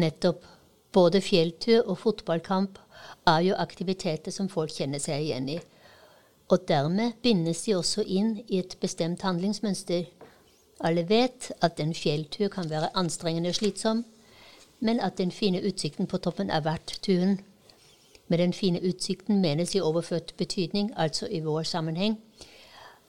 Nettopp. 0.00 0.44
Både 0.96 1.20
fjelltur 1.20 1.82
og 1.90 1.98
fotballkamp 2.00 2.78
er 3.28 3.40
jo 3.44 3.56
aktiviteter 3.60 4.32
som 4.32 4.48
folk 4.48 4.72
kjenner 4.72 5.02
seg 5.02 5.26
igjen 5.26 5.50
i. 5.52 5.56
Og 6.48 6.62
dermed 6.68 7.18
bindes 7.22 7.64
de 7.66 7.74
også 7.76 8.04
inn 8.06 8.38
i 8.46 8.62
et 8.62 8.78
bestemt 8.80 9.24
handlingsmønster. 9.26 10.06
Alle 10.80 11.04
vet 11.08 11.50
at 11.60 11.80
en 11.80 11.92
fjelltur 11.94 12.48
kan 12.54 12.70
være 12.70 12.94
anstrengende 12.96 13.52
og 13.52 13.58
slitsom, 13.58 14.04
men 14.80 15.00
at 15.00 15.18
den 15.18 15.32
fine 15.32 15.60
utsikten 15.68 16.08
på 16.08 16.20
toppen 16.24 16.50
er 16.50 16.64
verdt 16.64 16.98
turen. 17.02 17.40
Med 18.28 18.38
den 18.38 18.52
fine 18.52 18.80
utsikten 18.88 19.40
menes 19.40 19.74
i 19.74 19.80
overført 19.80 20.32
betydning, 20.36 20.92
altså 20.96 21.28
i 21.30 21.40
vår 21.40 21.62
sammenheng, 21.62 22.16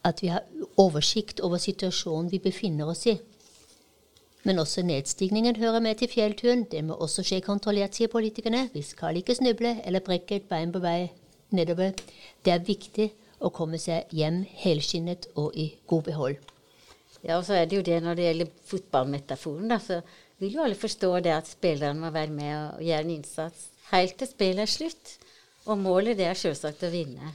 at 0.07 0.21
vi 0.23 0.31
har 0.31 0.45
oversikt 0.79 1.41
over 1.45 1.61
situasjonen 1.61 2.31
vi 2.31 2.39
befinner 2.43 2.89
oss 2.93 3.05
i. 3.11 3.17
Men 4.47 4.61
også 4.63 4.83
nedstigningen 4.87 5.59
hører 5.59 5.83
med 5.83 5.99
til 5.99 6.09
fjellturen. 6.11 6.65
Det 6.71 6.83
må 6.87 6.95
også 6.95 7.25
skje 7.27 7.41
kontrollert, 7.43 7.97
sier 7.97 8.11
politikerne. 8.11 8.69
Vi 8.73 8.81
skal 8.85 9.19
ikke 9.19 9.35
snuble 9.35 9.75
eller 9.83 10.05
brekke 10.05 10.39
et 10.39 10.49
bein 10.49 10.71
på 10.71 10.79
vei 10.83 11.09
nedover. 11.51 11.91
Det 12.45 12.53
er 12.53 12.67
viktig 12.67 13.09
å 13.43 13.51
komme 13.53 13.79
seg 13.81 14.07
hjem 14.15 14.43
helskinnet 14.63 15.27
og 15.35 15.57
i 15.57 15.73
god 15.87 16.07
behold. 16.07 16.37
Ja, 17.23 17.37
og 17.37 17.43
så 17.45 17.57
er 17.57 17.65
det 17.67 17.79
jo 17.79 17.85
det 17.85 17.97
når 18.03 18.15
det 18.15 18.27
gjelder 18.29 18.53
fotballmetaforen, 18.69 19.71
da, 19.73 19.81
så 19.83 19.99
vil 20.39 20.53
jo 20.53 20.63
alle 20.63 20.77
forstå 20.77 21.11
det 21.25 21.33
at 21.33 21.49
spillerne 21.49 21.99
må 21.99 22.13
være 22.13 22.31
med 22.31 22.53
og 22.55 22.85
gjøre 22.85 23.03
en 23.03 23.15
innsats 23.17 23.71
helt 23.91 24.17
til 24.19 24.29
spillet 24.29 24.65
er 24.65 24.71
slutt. 24.71 25.17
Og 25.67 25.79
målet 25.79 26.17
det 26.19 26.27
er 26.29 26.39
selvsagt 26.39 26.85
å 26.87 26.91
vinne. 26.93 27.33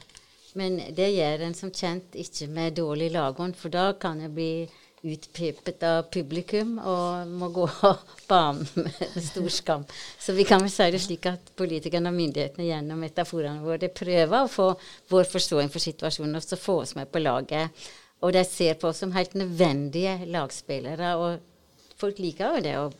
Men 0.59 0.79
det 0.93 1.09
gjør 1.15 1.47
en 1.47 1.57
som 1.57 1.73
kjent 1.73 2.17
ikke 2.19 2.49
med 2.53 2.77
dårlig 2.77 3.13
lagånd, 3.15 3.57
for 3.57 3.73
da 3.73 3.93
kan 4.01 4.21
en 4.21 4.35
bli 4.35 4.69
utpepet 5.03 5.83
av 5.83 6.05
publikum 6.15 6.77
og 6.79 7.31
må 7.35 7.49
gå 7.55 7.65
av 7.89 8.03
banen 8.29 8.69
med 8.77 9.17
stor 9.25 9.49
skam. 9.51 9.87
Så 10.19 10.35
vi 10.37 10.47
kan 10.47 10.63
vel 10.63 10.71
si 10.71 10.87
det 10.95 11.01
slik 11.03 11.27
at 11.31 11.51
politikerne 11.59 12.13
og 12.13 12.19
myndighetene 12.19 12.69
gjennom 12.69 13.03
metaforene 13.03 13.65
våre 13.65 13.91
prøver 13.91 14.39
å 14.39 14.51
få 14.51 14.69
vår 15.11 15.27
forståing 15.33 15.73
for 15.73 15.83
situasjonen 15.83 16.39
og 16.39 16.47
så 16.47 16.61
få 16.61 16.79
oss 16.85 16.95
med 16.99 17.11
på 17.11 17.23
laget. 17.23 17.85
Og 18.23 18.35
de 18.37 18.45
ser 18.47 18.79
på 18.79 18.93
oss 18.93 19.03
som 19.03 19.15
helt 19.17 19.35
nødvendige 19.35 20.21
lagspillere. 20.31 21.17
Og 21.19 21.99
folk 21.99 22.23
liker 22.23 22.55
jo 22.55 22.63
det 22.63 22.79
å 22.79 22.91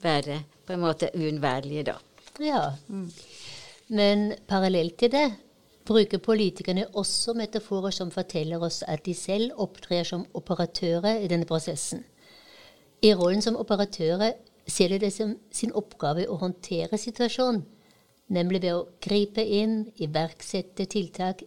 være 0.00 0.40
på 0.64 0.72
en 0.72 0.84
måte 0.84 1.12
uunnværlige 1.12 1.90
da. 1.90 1.98
Ja. 2.40 2.62
Men 3.92 4.30
parallelt 4.48 4.96
til 5.02 5.12
det 5.12 5.26
bruker 5.84 6.18
politikerne 6.18 6.86
også 6.96 7.34
metaforer 7.36 7.92
som 7.92 8.10
forteller 8.12 8.62
oss 8.62 8.82
at 8.88 9.04
de 9.04 9.14
selv 9.14 9.52
opptrer 9.60 10.04
som 10.08 10.24
operatører 10.34 11.20
i 11.20 11.28
denne 11.28 11.48
prosessen. 11.48 12.04
I 13.04 13.12
rollen 13.12 13.42
som 13.44 13.56
operatører 13.60 14.32
ser 14.66 14.88
de 14.88 14.98
det 15.02 15.12
som 15.12 15.34
sin 15.52 15.74
oppgave 15.76 16.24
å 16.28 16.38
håndtere 16.40 16.98
situasjonen, 16.98 17.64
nemlig 18.32 18.62
ved 18.64 18.72
å 18.72 18.86
gripe 19.04 19.44
inn, 19.44 19.82
iverksette 20.00 20.86
tiltak, 20.88 21.42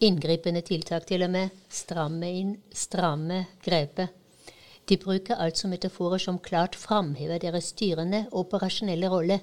inngripende 0.00 0.62
tiltak 0.64 1.04
til 1.08 1.26
og 1.26 1.34
med, 1.34 1.52
stramme 1.68 2.30
inn, 2.32 2.54
stramme 2.72 3.44
grepet. 3.64 4.08
De 4.88 4.96
bruker 5.02 5.36
altså 5.42 5.68
metaforer 5.68 6.22
som 6.22 6.38
klart 6.38 6.76
framhever 6.78 7.42
deres 7.42 7.72
styrende 7.74 8.24
og 8.30 8.46
operasjonelle 8.46 9.10
rolle 9.12 9.40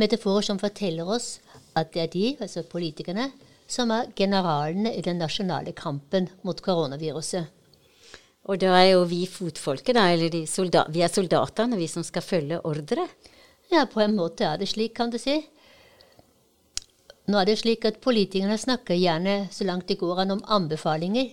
metaforer 0.00 0.46
som 0.46 0.60
forteller 0.62 1.08
oss 1.10 1.38
at 1.76 1.92
det 1.94 2.02
er 2.02 2.12
de, 2.12 2.24
altså 2.40 2.62
politikerne, 2.68 3.30
som 3.66 3.90
er 3.90 4.10
generalene 4.16 4.92
i 4.94 5.02
den 5.02 5.18
nasjonale 5.18 5.72
kampen 5.76 6.28
mot 6.42 6.60
koronaviruset. 6.62 7.46
Og 8.44 8.60
da 8.60 8.74
er 8.76 8.90
jo 8.92 9.06
vi 9.08 9.24
fotfolket, 9.30 9.96
da, 9.96 10.10
eller 10.12 10.34
vi 10.92 11.02
er 11.02 11.12
soldatene, 11.12 11.78
vi 11.80 11.88
som 11.88 12.04
skal 12.04 12.22
følge 12.22 12.60
ordre? 12.68 13.06
Ja, 13.72 13.86
på 13.88 14.02
en 14.04 14.16
måte 14.18 14.44
er 14.44 14.60
det 14.60 14.68
slik, 14.68 14.92
kan 14.98 15.10
du 15.10 15.16
si. 15.18 15.38
Nå 17.24 17.38
er 17.40 17.48
det 17.48 17.56
slik 17.62 17.86
at 17.88 18.02
politikerne 18.04 18.58
snakker 18.60 18.98
gjerne 19.00 19.46
så 19.52 19.64
langt 19.64 19.88
det 19.88 19.96
går 20.02 20.20
an 20.26 20.36
om 20.36 20.44
anbefalinger, 20.44 21.30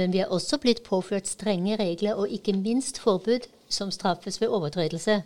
men 0.00 0.14
vi 0.14 0.22
er 0.24 0.32
også 0.32 0.56
blitt 0.62 0.80
påført 0.86 1.28
strenge 1.28 1.76
regler 1.76 2.16
og 2.16 2.32
ikke 2.32 2.56
minst 2.56 2.96
forbud 3.02 3.44
som 3.68 3.92
straffes 3.92 4.40
ved 4.40 4.48
overtredelse. 4.48 5.20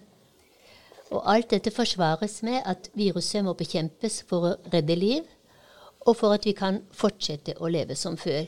Og 1.15 1.23
alt 1.31 1.51
dette 1.55 1.71
forsvares 1.71 2.41
med 2.43 2.63
at 2.67 2.91
viruset 2.99 3.45
må 3.47 3.55
bekjempes 3.55 4.23
for 4.29 4.49
å 4.49 4.55
redde 4.73 4.97
liv, 4.99 5.23
og 6.07 6.17
for 6.19 6.35
at 6.35 6.47
vi 6.47 6.55
kan 6.57 6.81
fortsette 6.95 7.57
å 7.59 7.71
leve 7.71 7.97
som 7.99 8.17
før. 8.19 8.47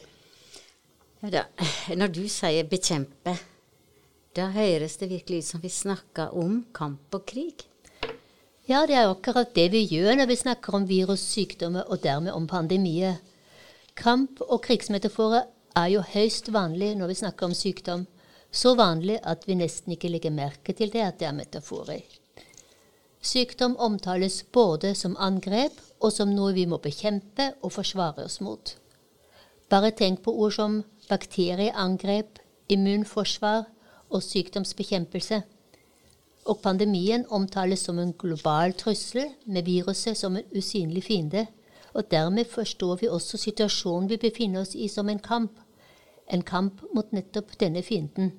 Ja, 1.23 1.45
når 1.95 2.13
du 2.15 2.29
sier 2.29 2.65
'bekjempe', 2.65 3.37
da 4.37 4.51
høres 4.55 4.97
det 4.97 5.11
virkelig 5.11 5.39
ut 5.39 5.45
som 5.45 5.63
vi 5.63 5.69
snakker 5.69 6.35
om 6.35 6.67
kamp 6.75 7.15
og 7.15 7.27
krig. 7.27 7.65
Ja, 8.69 8.87
det 8.87 8.95
er 8.95 9.09
akkurat 9.09 9.55
det 9.55 9.71
vi 9.73 9.87
gjør 9.89 10.15
når 10.15 10.27
vi 10.27 10.37
snakker 10.37 10.75
om 10.75 10.89
virus, 10.89 11.21
sykdommer 11.21 11.89
og 11.89 12.03
dermed 12.03 12.33
om 12.33 12.47
pandemier. 12.47 13.17
Kamp 13.97 14.41
og 14.41 14.63
krigsmetaforer 14.63 15.49
er 15.75 15.89
jo 15.89 16.03
høyst 16.05 16.53
vanlig 16.53 16.95
når 16.99 17.07
vi 17.07 17.15
snakker 17.15 17.47
om 17.47 17.55
sykdom. 17.55 18.07
Så 18.53 18.75
vanlig 18.77 19.19
at 19.23 19.49
vi 19.49 19.57
nesten 19.59 19.93
ikke 19.93 20.09
legger 20.09 20.31
merke 20.31 20.73
til 20.73 20.93
det 20.93 21.03
at 21.03 21.19
det 21.19 21.29
er 21.29 21.37
metaforer. 21.37 22.05
Sykdom 23.21 23.77
omtales 23.77 24.45
både 24.53 24.95
som 24.95 25.17
angrep 25.19 25.75
og 26.01 26.13
som 26.15 26.31
noe 26.31 26.53
vi 26.55 26.67
må 26.71 26.79
bekjempe 26.79 27.51
og 27.63 27.73
forsvare 27.75 28.25
oss 28.29 28.39
mot. 28.41 28.77
Bare 29.69 29.91
tenk 29.91 30.23
på 30.23 30.33
ord 30.33 30.55
som 30.55 30.79
bakterieangrep, 31.11 32.39
immunforsvar 32.69 33.67
og 34.09 34.23
sykdomsbekjempelse. 34.23 35.43
Og 36.49 36.61
pandemien 36.63 37.27
omtales 37.29 37.83
som 37.85 37.99
en 37.99 38.15
global 38.17 38.73
trussel 38.73 39.35
med 39.45 39.67
viruset 39.67 40.17
som 40.17 40.37
en 40.37 40.57
usynlig 40.57 41.05
fiende. 41.05 41.47
Og 41.93 42.11
dermed 42.11 42.47
forstår 42.47 43.01
vi 43.03 43.09
også 43.09 43.37
situasjonen 43.37 44.09
vi 44.09 44.17
befinner 44.17 44.63
oss 44.63 44.75
i 44.75 44.89
som 44.89 45.09
en 45.09 45.19
kamp. 45.19 45.59
En 46.33 46.43
kamp 46.43 46.85
mot 46.95 47.13
nettopp 47.13 47.59
denne 47.61 47.83
fienden. 47.83 48.33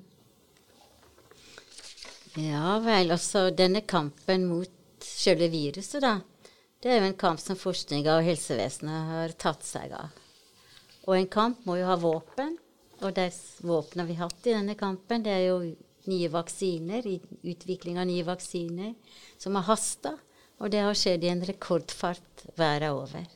Ja 2.38 2.78
vel. 2.84 3.12
Også 3.16 3.50
denne 3.56 3.82
kampen 3.82 4.46
mot 4.50 5.04
selve 5.06 5.50
viruset, 5.50 6.02
da, 6.04 6.20
det 6.84 6.92
er 6.92 7.02
jo 7.02 7.10
en 7.10 7.20
kamp 7.20 7.42
som 7.42 7.58
forskninga 7.60 8.20
og 8.20 8.28
helsevesenet 8.28 9.14
har 9.14 9.36
tatt 9.40 9.66
seg 9.66 9.94
av. 9.98 10.14
Og 11.08 11.16
en 11.18 11.30
kamp 11.32 11.66
må 11.66 11.80
jo 11.80 11.88
ha 11.90 11.98
våpen. 12.00 12.58
Og 13.00 13.14
de 13.16 13.30
våpnene 13.64 14.10
vi 14.10 14.18
har 14.20 14.28
hatt 14.28 14.48
i 14.48 14.54
denne 14.54 14.76
kampen, 14.76 15.24
det 15.24 15.32
er 15.32 15.46
jo 15.48 15.60
nye 16.12 16.30
vaksiner, 16.34 17.06
utvikling 17.48 18.00
av 18.00 18.10
nye 18.10 18.26
vaksiner, 18.28 18.94
som 19.40 19.56
har 19.56 19.70
hasta. 19.70 20.18
Og 20.60 20.72
det 20.74 20.84
har 20.84 20.98
skjedd 20.98 21.24
i 21.24 21.32
en 21.32 21.46
rekordfart 21.48 22.44
verden 22.60 22.98
over. 22.98 23.28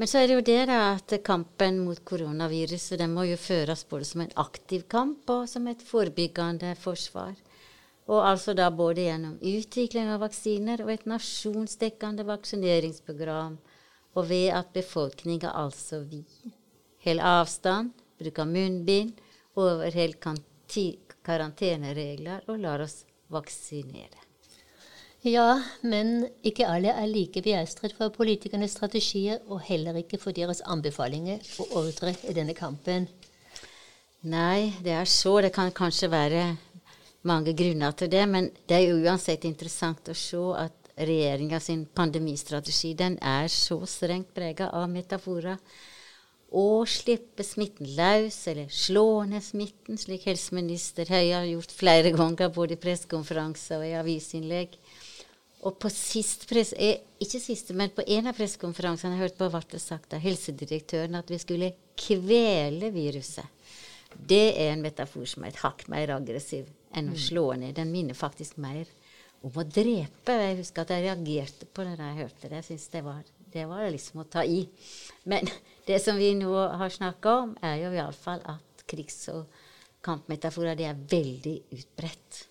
Men 0.00 0.08
så 0.08 0.18
er 0.18 0.26
det 0.26 0.36
jo 0.38 0.44
det 0.48 0.60
da, 0.70 0.80
at 0.96 1.14
kampen 1.22 1.82
mot 1.84 1.98
koronaviruset 2.08 2.98
den 2.98 3.14
må 3.14 3.26
jo 3.28 3.38
føres 3.38 3.84
både 3.86 4.08
som 4.08 4.24
en 4.24 4.34
aktiv 4.40 4.86
kamp 4.90 5.30
og 5.30 5.46
som 5.50 5.68
et 5.70 5.82
forebyggende 5.86 6.72
forsvar. 6.80 7.34
Og 8.10 8.24
altså 8.26 8.54
da 8.58 8.66
både 8.74 9.06
gjennom 9.06 9.36
utvikling 9.38 10.08
av 10.10 10.24
vaksiner 10.24 10.82
og 10.82 10.90
et 10.90 11.06
nasjonsdekkende 11.06 12.26
vaksineringsprogram, 12.26 13.58
og 14.18 14.26
ved 14.26 14.48
at 14.58 14.72
befolkninga, 14.74 15.52
altså 15.54 16.00
vi, 16.02 16.24
holder 17.04 17.28
avstand, 17.38 17.92
bruker 18.18 18.48
munnbind, 18.48 19.20
overholder 19.54 20.40
karanteneregler 21.26 22.50
og 22.50 22.58
lar 22.64 22.82
oss 22.82 23.04
vaksinere. 23.30 24.26
Ja, 25.20 25.60
men 25.84 26.30
ikke 26.42 26.64
alle 26.64 26.94
er 26.96 27.08
like 27.10 27.42
begeistret 27.44 27.92
for 27.92 28.08
politikernes 28.14 28.72
strategier, 28.72 29.42
og 29.46 29.60
heller 29.66 29.98
ikke 30.00 30.18
for 30.18 30.32
deres 30.32 30.62
anbefalinger 30.64 31.44
og 31.60 31.74
ordre 31.84 32.14
i 32.24 32.34
denne 32.34 32.56
kampen. 32.56 33.06
Nei, 34.20 34.72
det 34.80 34.94
er 34.96 35.08
så. 35.08 35.38
Det 35.44 35.52
kan 35.52 35.70
kanskje 35.76 36.10
være 36.12 36.42
mange 37.28 37.52
grunner 37.56 37.92
til 37.96 38.10
det, 38.12 38.26
men 38.28 38.50
det 38.68 38.76
er 38.78 38.86
jo 38.88 39.00
uansett 39.04 39.44
interessant 39.48 40.08
å 40.08 40.16
se 40.16 40.40
at 40.56 40.76
regjeringa 41.00 41.60
sin 41.60 41.86
pandemistrategi 41.96 42.92
den 42.96 43.16
er 43.24 43.48
så 43.52 43.80
strengt 43.88 44.32
prega 44.36 44.70
av 44.76 44.88
metaforer. 44.92 45.58
Å 46.50 46.82
slippe 46.88 47.44
smitten 47.46 47.92
løs, 47.94 48.40
eller 48.50 48.72
slå 48.74 49.22
ned 49.30 49.44
smitten, 49.44 50.00
slik 50.00 50.26
helseminister 50.26 51.06
Høie 51.12 51.36
har 51.36 51.46
gjort 51.46 51.76
flere 51.76 52.10
ganger, 52.16 52.50
både 52.50 52.74
i 52.74 52.80
pressekonferanser 52.80 53.78
og 53.78 53.86
i 53.86 53.94
avisinnlegg. 54.00 54.74
Og 55.68 55.76
på 55.78 55.92
sist 55.92 56.48
press, 56.50 56.72
eh, 56.72 57.04
ikke 57.20 57.38
siste, 57.38 57.76
men 57.76 57.92
på 57.94 58.02
en 58.02 58.26
av 58.26 58.34
pressekonferansene 58.34 59.14
jeg 59.14 59.22
hørte 59.22 59.38
på, 59.38 59.50
ble 59.52 59.62
det 59.70 59.82
sagt 59.84 60.16
av 60.16 60.24
helsedirektøren 60.24 61.20
at 61.20 61.30
vi 61.30 61.38
skulle 61.38 61.72
kvele 61.94 62.90
viruset. 62.90 63.46
Det 64.10 64.56
er 64.56 64.72
en 64.72 64.82
metafor 64.82 65.28
som 65.28 65.44
er 65.44 65.52
et 65.52 65.62
hakk 65.62 65.86
mer 65.92 66.16
aggressiv 66.16 66.66
enn 66.94 67.12
å 67.12 67.16
mm. 67.16 67.22
slå 67.22 67.46
ned. 67.60 67.74
Den 67.76 67.92
minner 67.92 68.18
faktisk 68.18 68.58
mer 68.62 68.88
om 69.46 69.54
å 69.56 69.64
drepe. 69.64 70.36
Jeg 70.36 70.58
husker 70.60 70.84
at 70.84 70.94
jeg 70.94 71.06
reagerte 71.06 71.68
på 71.70 71.86
det 71.86 71.96
da 71.98 72.10
jeg 72.10 72.24
hørte 72.24 72.48
det. 72.48 72.60
Jeg 72.60 72.68
synes 72.70 72.88
det 72.94 73.04
var, 73.06 73.32
det 73.54 73.66
var 73.70 73.86
liksom 73.88 74.22
å 74.22 74.28
ta 74.30 74.44
i. 74.44 74.60
Men 75.30 75.48
det 75.88 76.00
som 76.04 76.20
vi 76.20 76.32
nå 76.38 76.52
har 76.52 76.94
snakka 76.94 77.36
om, 77.44 77.56
er 77.62 77.80
jo 77.84 77.94
iallfall 77.96 78.44
at 78.50 78.86
krigs- 78.90 79.28
og 79.32 79.46
kampmetaforer 80.04 80.78
det 80.78 80.88
er 80.88 81.02
veldig 81.10 81.56
utbredt. 81.76 82.46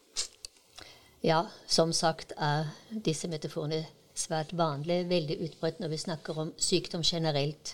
Ja, 1.26 1.44
som 1.68 1.92
sagt 1.92 2.32
er 2.38 2.70
disse 2.90 3.28
metaforene 3.28 3.84
svært 4.16 4.54
vanlige, 4.56 5.08
veldig 5.10 5.38
utbredt 5.48 5.82
når 5.84 5.92
vi 5.94 6.00
snakker 6.00 6.38
om 6.40 6.54
sykdom 6.60 7.04
generelt. 7.04 7.74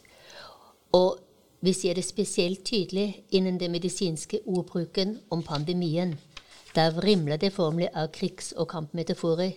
Og 0.97 1.19
vi 1.65 1.73
ser 1.73 1.97
det 1.97 2.05
spesielt 2.05 2.65
tydelig 2.65 3.25
innen 3.33 3.59
den 3.59 3.73
medisinske 3.73 4.41
ordbruken 4.45 5.19
om 5.29 5.43
pandemien. 5.43 6.15
Der 6.75 6.91
vrimler 6.91 7.39
det 7.39 7.53
formelig 7.55 7.89
av 7.95 8.11
krigs- 8.11 8.53
og 8.55 8.69
kampmetaforer. 8.73 9.55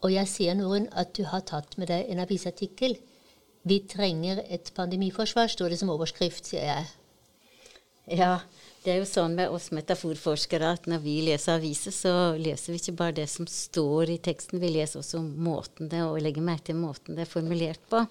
Og 0.00 0.12
jeg 0.14 0.28
ser, 0.28 0.54
Norun, 0.54 0.88
at 0.96 1.12
du 1.16 1.24
har 1.28 1.42
tatt 1.44 1.76
med 1.78 1.90
deg 1.90 2.08
en 2.08 2.22
avisartikkel. 2.22 2.96
Vi 3.68 3.82
trenger 3.90 4.40
et 4.48 4.70
pandemiforsvar, 4.76 5.50
står 5.52 5.74
det 5.74 5.80
som 5.82 5.92
overskrift, 5.92 6.46
sier 6.48 6.64
jeg. 6.64 6.86
Ja, 8.10 8.40
det 8.84 8.94
er 8.94 9.02
jo 9.02 9.08
sånn 9.08 9.34
med 9.36 9.52
oss 9.52 9.68
metaforforskere 9.76 10.70
at 10.78 10.86
når 10.88 11.02
vi 11.04 11.18
leser 11.26 11.58
aviser, 11.58 11.92
så 11.92 12.14
leser 12.40 12.72
vi 12.72 12.80
ikke 12.80 12.96
bare 13.02 13.18
det 13.20 13.26
som 13.30 13.46
står 13.50 14.14
i 14.14 14.20
teksten, 14.24 14.62
vi 14.62 14.72
leser 14.72 15.02
også 15.02 15.20
måten 15.20 15.90
det, 15.92 16.00
og 16.06 16.22
legger 16.24 16.46
merke 16.46 16.70
til 16.70 16.80
måten 16.80 17.18
det 17.18 17.26
er 17.26 17.34
formulert 17.34 17.82
på. 17.92 18.06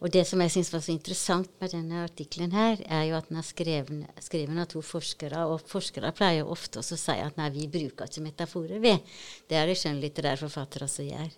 Og 0.00 0.08
det 0.08 0.22
som 0.24 0.40
jeg 0.40 0.52
syns 0.54 0.70
var 0.72 0.80
så 0.80 0.94
interessant 0.94 1.50
med 1.60 1.74
denne 1.74 2.04
artikkelen 2.06 2.54
her, 2.56 2.80
er 2.88 3.02
jo 3.10 3.16
at 3.18 3.26
den 3.28 3.36
er 3.36 3.44
skrevet, 3.44 4.20
skrevet 4.24 4.60
av 4.62 4.68
to 4.72 4.80
forskere. 4.84 5.42
Og 5.52 5.66
forskere 5.68 6.12
pleier 6.16 6.40
jo 6.40 6.54
ofte 6.54 6.80
også 6.80 6.96
å 6.96 7.02
si 7.02 7.16
at 7.20 7.36
nei, 7.36 7.50
vi 7.52 7.66
bruker 7.68 8.08
ikke 8.08 8.24
metaforer, 8.24 8.80
vi. 8.80 8.94
Det 9.48 9.58
er 9.60 9.68
det 9.68 9.76
skjønnlitterære 9.76 10.40
forfattere 10.40 10.88
også 10.88 11.04
gjør. 11.04 11.34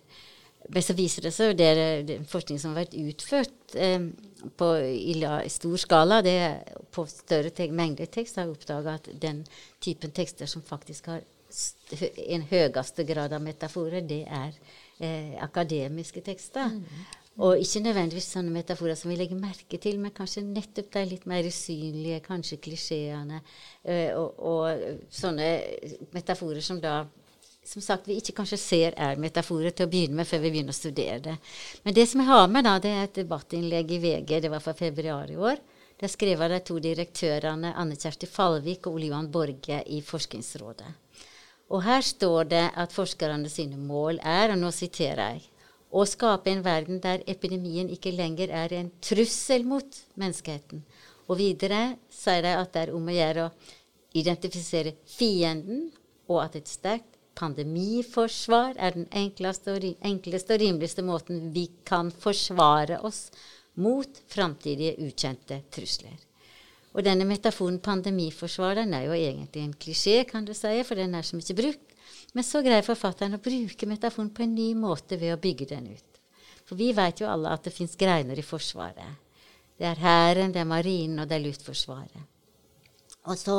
Men 0.71 0.85
så 0.85 0.95
viser 0.95 1.25
det 1.27 1.33
seg 1.35 1.51
jo 1.51 1.57
det, 1.59 1.67
er 1.67 2.27
forskning 2.31 2.61
som 2.61 2.71
har 2.71 2.85
vært 2.85 2.95
utført 2.95 3.75
eh, 3.75 4.05
på, 4.55 4.69
i, 4.79 5.15
stor 5.51 5.75
skala, 5.81 6.21
det 6.23 6.37
på 6.95 7.03
større 7.11 7.51
te 7.51 7.67
mengder 7.67 8.07
tekst, 8.07 8.39
har 8.39 8.51
oppdaga 8.51 8.95
at 8.95 9.09
den 9.19 9.41
typen 9.83 10.15
tekster 10.15 10.47
som 10.47 10.63
faktisk 10.63 11.11
har 11.11 11.25
en 12.31 12.47
høyeste 12.49 13.03
grad 13.05 13.35
av 13.35 13.43
metaforer, 13.43 14.01
det 14.07 14.23
er 14.23 14.55
eh, 15.03 15.35
akademiske 15.43 16.23
tekster. 16.25 16.71
Mm. 16.71 17.03
Og 17.41 17.57
ikke 17.57 17.81
nødvendigvis 17.81 18.27
sånne 18.35 18.53
metaforer 18.53 18.97
som 18.97 19.09
vi 19.09 19.17
legger 19.17 19.39
merke 19.39 19.79
til, 19.81 19.97
men 20.01 20.13
kanskje 20.13 20.43
nettopp 20.45 20.91
de 20.93 21.03
litt 21.09 21.25
mer 21.29 21.47
usynlige, 21.49 22.21
kanskje 22.27 22.59
klisjeene, 22.61 23.39
uh, 23.89 24.19
og, 24.19 24.43
og, 24.51 25.03
sånne 25.09 25.47
metaforer 26.13 26.61
som 26.61 26.81
da 26.83 27.01
som 27.63 27.79
sagt, 27.79 28.09
vi 28.09 28.17
ikke 28.19 28.35
kanskje 28.35 28.57
ser 28.59 28.95
er 28.99 29.19
metaforer 29.23 29.71
til 29.71 29.87
å 29.87 29.91
begynne 29.91 30.19
med 30.19 30.27
før 30.27 30.41
vi 30.43 30.49
begynner 30.51 30.75
å 30.75 30.77
studere 30.77 31.21
det. 31.23 31.35
Men 31.85 31.95
det 31.95 32.03
som 32.11 32.19
jeg 32.19 32.27
har 32.27 32.49
med, 32.51 32.65
da, 32.67 32.73
det 32.83 32.91
er 32.91 33.05
et 33.07 33.21
debattinnlegg 33.21 33.93
i 33.95 33.99
VG, 34.03 34.33
det 34.43 34.51
var 34.51 34.63
fra 34.63 34.73
februar 34.75 35.31
i 35.31 35.37
år. 35.39 35.61
Det 35.95 36.09
er 36.09 36.11
skrevet 36.11 36.43
av 36.43 36.51
de 36.51 36.59
to 36.67 36.81
direktørene 36.83 37.71
Anne 37.79 37.95
Kjersti 37.95 38.27
Falvik 38.27 38.89
og 38.89 38.97
Ole 38.97 39.07
Johan 39.13 39.31
Borge 39.31 39.79
i 39.95 40.01
Forskningsrådet. 40.03 40.91
Og 41.71 41.85
her 41.85 42.03
står 42.03 42.51
det 42.51 42.65
at 42.83 42.91
forskerne 42.91 43.47
sine 43.49 43.79
mål 43.79 44.19
er, 44.19 44.51
og 44.51 44.59
nå 44.59 44.73
siterer 44.75 45.37
jeg 45.37 45.52
å 45.93 46.03
skape 46.09 46.49
en 46.49 46.63
verden 46.65 46.99
der 47.03 47.21
epidemien 47.29 47.89
ikke 47.93 48.13
lenger 48.15 48.49
er 48.49 48.73
en 48.79 48.91
trussel 49.03 49.65
mot 49.67 49.99
menneskeheten. 50.19 50.81
Og 51.29 51.37
videre 51.39 51.99
sier 52.11 52.41
de 52.43 52.53
at 52.57 52.73
det 52.73 52.87
er 52.87 52.93
om 52.97 53.07
å 53.07 53.15
gjøre 53.15 53.47
å 53.47 53.53
identifisere 54.17 54.95
fienden, 55.09 55.91
og 56.29 56.41
at 56.45 56.57
et 56.57 56.69
sterkt 56.69 57.19
pandemiforsvar 57.37 58.77
er 58.77 58.97
den 58.97 59.07
enkleste 59.13 59.73
og, 59.73 59.85
enkleste 60.05 60.55
og 60.55 60.61
rimeligste 60.61 61.05
måten 61.05 61.47
vi 61.53 61.67
kan 61.85 62.11
forsvare 62.11 62.99
oss 63.05 63.27
mot 63.81 64.21
framtidige 64.29 64.97
ukjente 65.01 65.63
trusler. 65.73 66.17
Og 66.93 67.01
denne 67.05 67.25
metaforen 67.25 67.79
pandemiforsvar 67.81 68.77
den 68.81 68.93
er 68.93 69.07
jo 69.07 69.17
egentlig 69.17 69.63
en 69.63 69.73
klisjé, 69.73 70.19
kan 70.29 70.45
du 70.45 70.53
si, 70.53 70.75
for 70.85 70.99
den 70.99 71.15
er 71.17 71.25
så 71.25 71.39
mye 71.39 71.57
brukt. 71.57 71.92
Men 72.33 72.45
så 72.45 72.63
greier 72.65 72.85
forfatteren 72.85 73.37
å 73.37 73.43
bruke 73.43 73.87
metaforen 73.89 74.31
på 74.33 74.43
en 74.45 74.55
ny 74.57 74.71
måte 74.77 75.19
ved 75.21 75.35
å 75.35 75.41
bygge 75.41 75.69
den 75.69 75.91
ut. 75.93 76.21
For 76.65 76.79
vi 76.79 76.89
vet 76.95 77.21
jo 77.21 77.29
alle 77.29 77.51
at 77.53 77.67
det 77.67 77.75
fins 77.75 77.93
greiner 77.99 78.39
i 78.39 78.45
Forsvaret. 78.45 79.19
Det 79.77 79.85
er 79.89 79.99
Hæren, 80.01 80.53
det 80.53 80.61
er 80.61 80.69
Marinen, 80.69 81.19
og 81.21 81.29
det 81.29 81.37
er 81.37 81.45
Luftforsvaret. 81.45 82.29
Og 83.29 83.37
så 83.39 83.57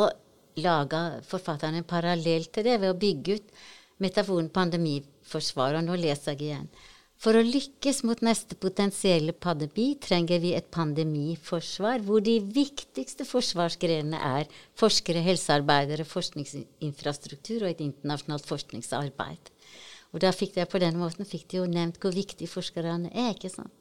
laga 0.60 1.20
forfatteren 1.26 1.78
en 1.78 1.86
parallell 1.88 2.46
til 2.52 2.66
det 2.66 2.78
ved 2.80 2.92
å 2.92 2.98
bygge 2.98 3.38
ut 3.38 3.54
metaforen 4.02 4.50
pandemiforsvar. 4.54 5.78
Og 5.78 5.86
nå 5.86 5.98
leser 6.00 6.34
jeg 6.34 6.48
igjen. 6.48 6.68
For 7.20 7.38
å 7.38 7.44
lykkes 7.46 8.02
mot 8.04 8.20
neste 8.26 8.56
potensielle 8.60 9.32
pandemi 9.32 9.94
trenger 10.02 10.42
vi 10.42 10.52
et 10.56 10.66
pandemiforsvar, 10.74 12.02
hvor 12.04 12.20
de 12.24 12.36
viktigste 12.42 13.24
forsvarsgrenene 13.28 14.18
er 14.18 14.50
forskere, 14.80 15.22
helsearbeidere, 15.24 16.04
forskningsinfrastruktur 16.04 17.64
og 17.64 17.70
et 17.70 17.84
internasjonalt 17.86 18.48
forskningsarbeid. 18.50 19.52
Og 20.14 20.22
da 20.22 20.30
fikk 20.34 20.54
de 20.58 20.66
på 20.70 20.78
den 20.82 20.98
måten 21.00 21.26
fikk 21.26 21.48
de 21.50 21.62
jo 21.62 21.70
nevnt 21.70 21.96
hvor 22.02 22.14
viktige 22.14 22.50
forskerne 22.50 23.10
er. 23.10 23.32
ikke 23.34 23.50
sant? 23.50 23.72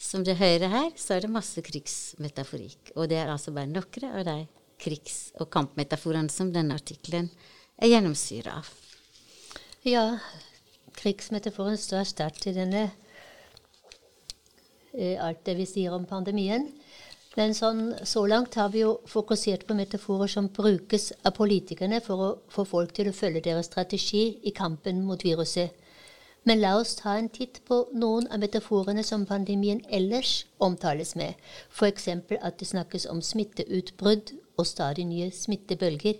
Som 0.00 0.22
det 0.24 0.38
hører 0.40 0.72
her, 0.72 0.92
så 0.96 1.16
er 1.16 1.26
det 1.26 1.32
masse 1.32 1.60
krigsmetaforikk. 1.60 2.94
Og 2.96 3.10
det 3.10 3.18
er 3.20 3.28
altså 3.28 3.52
bare 3.52 3.68
noen 3.68 4.06
av 4.08 4.24
de 4.24 4.38
krigs- 4.80 5.34
og 5.36 5.50
kampmetaforene 5.52 6.32
som 6.32 6.52
denne 6.54 6.78
artikkelen 6.78 7.28
er 7.76 7.92
gjennomsyra 7.92 8.56
av. 8.62 8.70
Ja, 9.84 10.04
krigsmetaforen 11.00 11.78
står 11.80 12.04
sterkt 12.08 12.46
i 12.50 12.56
denne 12.56 12.90
eh, 14.92 15.16
alt 15.20 15.44
det 15.46 15.56
vi 15.58 15.66
sier 15.68 15.96
om 15.96 16.06
pandemien. 16.08 16.68
Men 17.38 17.54
sånn, 17.54 17.92
så 18.02 18.24
langt 18.26 18.56
har 18.58 18.72
vi 18.74 18.82
jo 18.82 18.96
fokusert 19.08 19.62
på 19.68 19.76
metaforer 19.78 20.30
som 20.32 20.48
brukes 20.50 21.12
av 21.22 21.36
politikerne 21.36 22.00
for 22.02 22.24
å 22.24 22.30
få 22.50 22.64
folk 22.66 22.94
til 22.96 23.10
å 23.10 23.14
følge 23.14 23.44
deres 23.44 23.70
strategi 23.70 24.24
i 24.42 24.52
kampen 24.56 25.04
mot 25.06 25.22
viruset. 25.24 25.76
Men 26.48 26.62
la 26.62 26.72
oss 26.80 26.96
ta 26.96 27.14
en 27.20 27.28
titt 27.28 27.60
på 27.68 27.82
noen 27.92 28.26
av 28.32 28.40
metaforene 28.42 29.04
som 29.04 29.26
pandemien 29.28 29.82
ellers 29.92 30.46
omtales 30.58 31.14
med, 31.20 31.36
f.eks. 31.68 32.08
at 32.40 32.58
det 32.58 32.68
snakkes 32.70 33.06
om 33.12 33.20
smitteutbrudd 33.22 34.32
og 34.56 34.66
stadig 34.66 35.04
nye 35.06 35.28
smittebølger. 35.30 36.16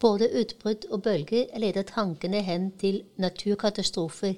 Både 0.00 0.28
utbrudd 0.40 0.86
og 0.90 1.02
bølger 1.02 1.58
leder 1.58 1.82
tankene 1.88 2.42
hen 2.42 2.70
til 2.78 3.02
naturkatastrofer. 3.16 4.34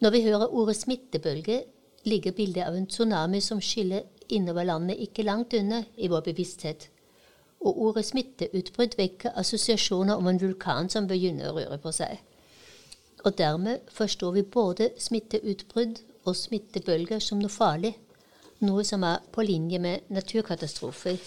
Når 0.00 0.10
vi 0.10 0.22
hører 0.22 0.54
ordet 0.54 0.76
smittebølge, 0.76 1.62
ligger 2.04 2.32
bildet 2.32 2.62
av 2.66 2.76
en 2.76 2.86
tsunami 2.86 3.40
som 3.40 3.60
skyller 3.60 4.02
innover 4.28 4.64
landet 4.64 5.00
ikke 5.00 5.22
langt 5.22 5.54
unna 5.54 5.84
i 5.96 6.08
vår 6.08 6.20
bevissthet. 6.30 6.88
Og 7.60 7.80
ordet 7.88 8.04
smitteutbrudd 8.04 8.96
vekker 8.98 9.34
assosiasjoner 9.34 10.14
om 10.14 10.26
en 10.28 10.40
vulkan 10.40 10.90
som 10.92 11.08
begynner 11.08 11.50
å 11.50 11.56
røre 11.56 11.78
på 11.82 11.92
seg. 11.92 12.18
Og 13.24 13.38
dermed 13.38 13.88
forstår 13.90 14.36
vi 14.36 14.42
både 14.42 14.90
smitteutbrudd 15.02 16.02
og 16.26 16.36
smittebølger 16.36 17.22
som 17.22 17.40
noe 17.42 17.50
farlig, 17.50 17.96
noe 18.60 18.84
som 18.84 19.02
er 19.04 19.24
på 19.32 19.42
linje 19.42 19.80
med 19.82 20.06
naturkatastrofer. 20.12 21.18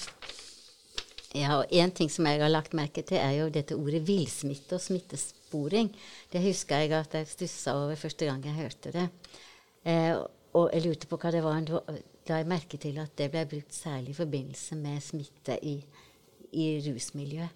Ja, 1.38 1.60
og 1.60 1.70
En 1.70 1.92
ting 1.92 2.10
som 2.10 2.26
jeg 2.26 2.42
har 2.42 2.50
lagt 2.50 2.74
merke 2.74 3.04
til, 3.06 3.20
er 3.22 3.36
jo 3.38 3.52
dette 3.54 3.78
ordet 3.78 4.02
villsmitte 4.08 4.80
og 4.80 4.82
smittesporing. 4.82 5.92
Det 6.32 6.42
husker 6.42 6.82
jeg 6.82 6.94
at 6.98 7.14
jeg 7.14 7.30
stussa 7.30 7.76
over 7.78 7.96
første 7.96 8.26
gang 8.26 8.42
jeg 8.46 8.58
hørte 8.58 8.94
det. 8.96 9.06
Eh, 9.86 10.18
og 10.58 10.72
jeg 10.74 10.86
lurte 10.88 11.08
på 11.08 11.20
hva 11.22 11.32
det 11.32 11.44
var. 11.46 11.62
Da 12.26 12.40
jeg 12.42 12.50
merket 12.50 12.82
til 12.82 12.98
at 12.98 13.14
det 13.18 13.30
ble 13.30 13.46
brukt 13.46 13.74
særlig 13.74 14.16
i 14.16 14.18
forbindelse 14.18 14.76
med 14.82 15.02
smitte 15.06 15.60
i, 15.62 15.78
i 16.52 16.68
rusmiljøet. 16.88 17.56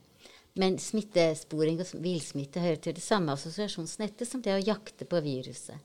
Men 0.54 0.78
smittesporing 0.78 1.80
og 1.82 1.96
villsmitte 1.98 2.62
hører 2.62 2.78
til 2.78 2.94
det 2.94 3.02
samme 3.02 3.34
assosiasjonsnettet 3.34 4.30
som 4.30 4.42
det 4.46 4.54
å 4.54 4.62
jakte 4.62 5.08
på 5.10 5.22
viruset. 5.26 5.82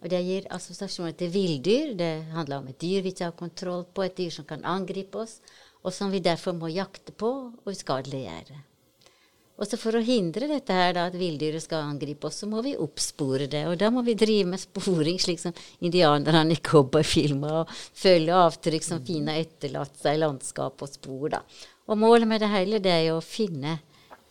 Og 0.00 0.08
Det 0.08 0.20
gir 0.24 0.46
assosiasjoner 0.54 1.12
til 1.12 1.32
villdyr. 1.34 1.92
Det 1.98 2.12
handler 2.32 2.62
om 2.62 2.68
et 2.70 2.80
dyr 2.80 3.02
vi 3.04 3.12
ikke 3.12 3.28
har 3.28 3.36
kontroll 3.36 3.84
på, 3.84 4.06
et 4.06 4.16
dyr 4.16 4.30
som 4.32 4.46
kan 4.48 4.64
angripe 4.64 5.18
oss 5.20 5.42
og 5.84 5.94
som 5.94 6.10
vi 6.12 6.22
derfor 6.24 6.56
må 6.56 6.70
jakte 6.72 7.14
på 7.14 7.30
og 7.50 7.70
uskadeliggjøre. 7.70 8.64
Og 9.58 9.66
så 9.66 9.78
For 9.80 9.98
å 9.98 10.04
hindre 10.04 10.46
dette 10.46 10.74
her 10.74 10.92
da, 10.94 11.08
at 11.08 11.16
villdyret 11.18 11.64
skal 11.64 11.88
angripe 11.88 12.28
oss, 12.28 12.38
så 12.44 12.46
må 12.46 12.62
vi 12.62 12.76
oppspore 12.78 13.48
det. 13.50 13.64
Og 13.66 13.74
da 13.80 13.90
må 13.90 14.04
vi 14.06 14.14
drive 14.18 14.46
med 14.52 14.62
sporing, 14.62 15.18
slik 15.18 15.42
som 15.42 15.56
indianerne 15.82 16.54
i 16.54 16.60
cowboyfilmer, 16.62 17.64
og 17.64 17.72
følge 17.74 18.38
avtrykk 18.38 18.86
som 18.86 19.02
fine 19.02 19.34
etterlatt 19.40 19.98
seg 19.98 20.14
i 20.14 20.22
landskap 20.22 20.86
og 20.86 20.92
spor. 20.92 21.26
da. 21.34 21.42
Og 21.90 21.98
Målet 21.98 22.30
med 22.30 22.44
det 22.44 22.52
hele 22.54 22.78
det 22.84 22.94
er 22.94 23.04
jo 23.08 23.18
å 23.18 23.24
finne 23.24 23.80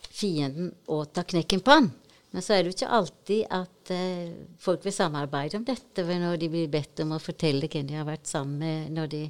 fienden 0.08 0.72
og 0.88 1.10
ta 1.12 1.26
knekken 1.28 1.60
på 1.60 1.76
han. 1.76 1.90
Men 2.32 2.44
så 2.44 2.54
er 2.54 2.62
det 2.62 2.70
jo 2.70 2.76
ikke 2.76 2.96
alltid 2.98 3.44
at 3.56 3.92
eh, 3.94 4.32
folk 4.60 4.82
vil 4.84 4.92
samarbeide 4.92 5.60
om 5.60 5.64
dette 5.64 6.04
når 6.04 6.40
de 6.40 6.50
blir 6.52 6.72
bedt 6.72 7.00
om 7.04 7.14
å 7.16 7.22
fortelle 7.22 7.70
hvem 7.72 7.86
de 7.88 7.96
har 7.96 8.08
vært 8.08 8.28
sammen 8.28 8.60
med 8.60 8.96
når 8.96 9.12
de 9.14 9.22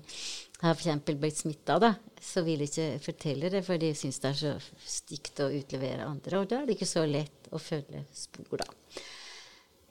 har 0.63 0.75
f.eks. 0.75 1.05
blitt 1.19 1.37
smitta. 1.37 1.95
Så 2.21 2.43
vil 2.47 2.59
de 2.63 2.67
ikke 2.67 2.89
fortelle 3.03 3.51
det, 3.53 3.63
for 3.67 3.79
de 3.79 3.93
syns 3.95 4.19
det 4.23 4.33
er 4.33 4.39
så 4.41 4.55
stygt 4.83 5.41
å 5.45 5.53
utlevere 5.55 6.07
andre. 6.09 6.43
Og 6.43 6.51
da 6.51 6.61
er 6.61 6.67
det 6.67 6.79
ikke 6.79 6.91
så 6.91 7.07
lett 7.07 7.51
å 7.55 7.61
følge 7.63 8.05
spor, 8.13 8.59
da. 8.65 8.69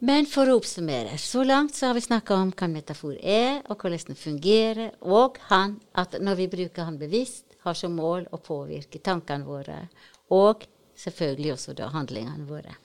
Men 0.08 0.28
for 0.30 0.46
å 0.46 0.60
oppsummere. 0.60 1.16
Så 1.18 1.42
langt 1.48 1.74
så 1.76 1.90
har 1.90 1.98
vi 1.98 2.04
snakka 2.06 2.36
om 2.38 2.52
hva 2.54 2.68
metafor 2.70 3.16
er, 3.18 3.64
og 3.66 3.82
hvordan 3.82 4.12
den 4.12 4.20
fungerer, 4.20 4.92
og 5.02 5.40
han, 5.50 5.80
at 5.98 6.20
når 6.22 6.44
vi 6.44 6.50
bruker 6.52 6.86
han 6.86 7.00
bevisst, 7.02 7.56
har 7.66 7.74
som 7.74 7.96
mål 7.98 8.28
å 8.32 8.38
påvirke 8.38 9.02
tankene 9.04 9.48
våre, 9.48 9.80
og 10.30 10.68
selvfølgelig 10.98 11.56
også 11.56 11.74
da 11.80 11.90
handlingene 11.96 12.46
våre. 12.46 12.78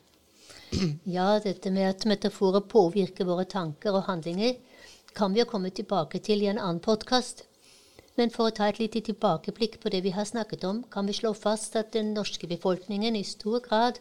Ja, 1.04 1.36
dette 1.44 1.68
med 1.70 1.90
at 1.90 2.06
metaforer 2.08 2.64
påvirker 2.64 3.28
våre 3.28 3.44
tanker 3.44 3.92
og 3.92 4.06
handlinger, 4.08 4.56
kan 5.12 5.34
vi 5.34 5.42
jo 5.42 5.50
komme 5.50 5.68
tilbake 5.68 6.22
til 6.24 6.40
i 6.40 6.48
en 6.48 6.62
annen 6.62 6.80
podkast. 6.80 7.44
Men 8.16 8.30
for 8.30 8.50
å 8.50 8.54
ta 8.54 8.68
et 8.68 8.78
lite 8.80 9.00
tilbakeblikk 9.00 9.78
på 9.80 9.90
det 9.92 10.02
vi 10.04 10.12
har 10.12 10.28
snakket 10.28 10.64
om, 10.68 10.82
kan 10.92 11.06
vi 11.08 11.16
slå 11.16 11.32
fast 11.32 11.76
at 11.80 11.92
den 11.96 12.12
norske 12.14 12.46
befolkningen 12.46 13.16
i 13.16 13.24
stor 13.24 13.62
grad 13.64 14.00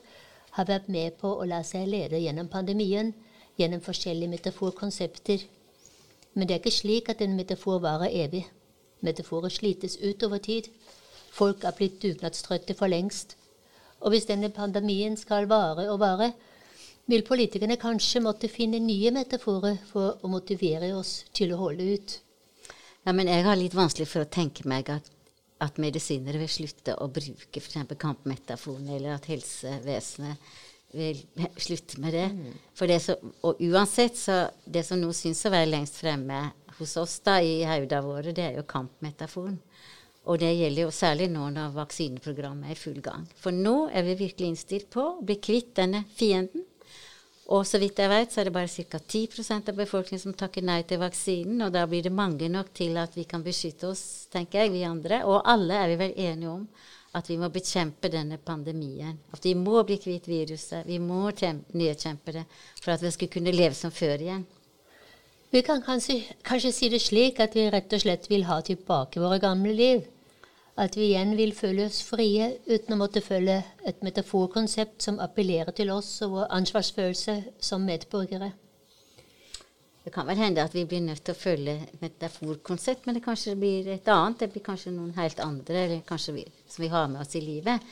har 0.58 0.68
vært 0.68 0.90
med 0.92 1.16
på 1.22 1.32
å 1.32 1.48
la 1.48 1.62
seg 1.64 1.88
lede 1.88 2.20
gjennom 2.20 2.50
pandemien 2.52 3.14
gjennom 3.60 3.84
forskjellige 3.84 4.32
metaforkonsepter. 4.32 5.46
Men 6.34 6.48
det 6.48 6.56
er 6.56 6.62
ikke 6.62 6.76
slik 6.76 7.12
at 7.12 7.22
en 7.22 7.36
metafor 7.36 7.80
varer 7.84 8.12
evig. 8.26 8.46
Metaforer 9.02 9.50
slites 9.50 9.98
ut 10.02 10.24
over 10.24 10.38
tid. 10.38 10.68
Folk 11.32 11.64
er 11.64 11.76
blitt 11.78 12.02
dugnadstrøtte 12.04 12.76
for 12.78 12.92
lengst. 12.92 13.38
Og 14.02 14.14
hvis 14.14 14.28
denne 14.30 14.50
pandemien 14.50 15.18
skal 15.18 15.48
vare 15.50 15.88
og 15.92 16.00
vare, 16.00 16.32
vil 17.08 17.24
politikerne 17.28 17.78
kanskje 17.82 18.22
måtte 18.24 18.50
finne 18.52 18.80
nye 18.80 19.12
metaforer 19.12 19.80
for 19.92 20.20
å 20.22 20.32
motivere 20.32 20.94
oss 20.96 21.22
til 21.34 21.54
å 21.54 21.60
holde 21.64 21.88
ut. 21.96 22.18
Ja, 23.08 23.14
men 23.18 23.30
jeg 23.32 23.46
har 23.48 23.58
litt 23.58 23.76
vanskelig 23.78 24.10
for 24.12 24.26
å 24.26 24.30
tenke 24.30 24.68
meg 24.70 24.92
at, 24.94 25.08
at 25.62 25.80
medisinere 25.82 26.42
vil 26.42 26.52
slutte 26.52 26.98
å 27.02 27.08
bruke 27.10 27.62
f.eks. 27.62 27.80
kampmetaforen, 27.98 28.92
eller 28.94 29.16
at 29.16 29.30
helsevesenet 29.32 30.52
vil 30.92 31.22
slutte 31.58 32.02
med 32.04 32.14
det. 32.14 32.28
Mm. 32.36 32.58
For 32.78 32.92
det 32.92 33.00
så, 33.02 33.16
og 33.48 33.62
uansett, 33.64 34.18
så 34.20 34.44
det 34.66 34.84
som 34.86 35.00
nå 35.02 35.12
syns 35.16 35.46
å 35.48 35.54
være 35.54 35.72
lengst 35.72 36.02
fremme 36.02 36.44
hos 36.78 36.96
oss 37.00 37.20
da, 37.26 37.40
i 37.42 37.62
hauda 37.68 38.02
våre, 38.06 38.36
det 38.36 38.50
er 38.50 38.60
jo 38.60 38.68
kampmetaforen. 38.70 39.58
Og 40.30 40.38
det 40.42 40.52
gjelder 40.54 40.86
jo 40.86 40.94
særlig 40.94 41.32
nå 41.34 41.48
når 41.56 41.74
vaksineprogrammet 41.74 42.70
er 42.70 42.76
i 42.76 42.82
full 42.82 43.00
gang. 43.02 43.24
For 43.42 43.56
nå 43.56 43.88
er 43.90 44.06
vi 44.06 44.20
virkelig 44.28 44.52
innstilt 44.52 44.92
på 44.94 45.08
å 45.16 45.24
bli 45.26 45.40
kvitt 45.42 45.74
denne 45.80 46.04
fienden. 46.14 46.68
Og 47.52 47.66
så 47.68 47.82
vidt 47.82 48.00
jeg 48.00 48.08
vet, 48.08 48.32
så 48.32 48.42
er 48.42 48.48
det 48.48 48.54
bare 48.56 48.70
ca. 48.72 49.00
10% 49.00 49.70
av 49.74 49.76
befolkningen 49.76 50.22
som 50.24 50.36
takker 50.38 50.64
nei 50.64 50.80
til 50.88 51.02
vaksinen. 51.02 51.66
Og 51.66 51.74
da 51.76 51.84
blir 51.90 52.06
det 52.06 52.14
mange 52.16 52.48
nok 52.52 52.72
til 52.78 52.96
at 53.02 53.18
vi 53.18 53.26
kan 53.28 53.44
beskytte 53.44 53.90
oss, 53.90 54.04
tenker 54.32 54.64
jeg, 54.64 54.72
vi 54.72 54.86
andre. 54.88 55.24
Og 55.28 55.42
alle 55.44 55.82
er 55.82 55.92
vi 55.92 56.00
vel 56.06 56.16
enige 56.16 56.54
om 56.54 56.64
at 57.20 57.28
vi 57.28 57.36
må 57.36 57.50
bekjempe 57.52 58.08
denne 58.08 58.38
pandemien. 58.40 59.18
At 59.36 59.44
vi 59.44 59.52
må 59.60 59.84
bli 59.84 60.00
kvitt 60.00 60.30
viruset. 60.32 60.88
Vi 60.88 61.02
må 61.04 61.26
nedkjempe 61.28 62.38
det 62.38 62.46
for 62.80 62.94
at 62.96 63.04
vi 63.04 63.12
skal 63.12 63.32
kunne 63.34 63.56
leve 63.56 63.76
som 63.76 63.92
før 63.92 64.16
igjen. 64.24 64.48
Vi 65.52 65.60
kan 65.68 65.84
kanskje, 65.84 66.22
kanskje 66.48 66.72
si 66.72 66.88
det 66.88 67.02
slik 67.04 67.42
at 67.44 67.58
vi 67.58 67.68
rett 67.68 67.92
og 67.92 68.06
slett 68.06 68.30
vil 68.32 68.48
ha 68.48 68.62
tilbake 68.64 69.20
våre 69.20 69.42
gamle 69.44 69.76
liv 69.76 70.06
at 70.80 70.96
vi 70.96 71.10
igjen 71.10 71.36
vil 71.36 71.52
føle 71.56 71.86
oss 71.90 72.00
frie 72.08 72.48
uten 72.70 72.96
å 72.96 73.00
måtte 73.02 73.24
følge 73.24 73.58
et 73.88 74.04
metaforkonsept 74.06 75.04
som 75.04 75.20
appellerer 75.24 75.76
til 75.76 75.92
oss 75.92 76.10
og 76.26 76.38
vår 76.38 76.52
ansvarsfølelse 76.62 77.38
som 77.60 77.84
medborgere. 77.86 78.54
Det 80.02 80.10
kan 80.14 80.26
vel 80.26 80.40
hende 80.40 80.64
at 80.64 80.74
vi 80.74 80.86
blir 80.90 81.04
nødt 81.06 81.22
til 81.28 81.36
å 81.36 81.38
følge 81.38 81.76
metaforkonsept, 82.02 83.06
men 83.06 83.20
det 83.20 83.26
kanskje 83.26 83.54
blir 83.60 83.92
et 83.94 84.08
annet. 84.10 84.40
Det 84.40 84.50
blir 84.54 84.64
kanskje 84.66 84.96
noen 84.96 85.14
helt 85.20 85.44
andre 85.44 85.84
eller 85.84 86.02
kanskje 86.08 86.40
vi, 86.40 86.46
som 86.66 86.86
vi 86.86 86.90
har 86.90 87.12
med 87.12 87.22
oss 87.22 87.36
i 87.38 87.44
livet. 87.44 87.92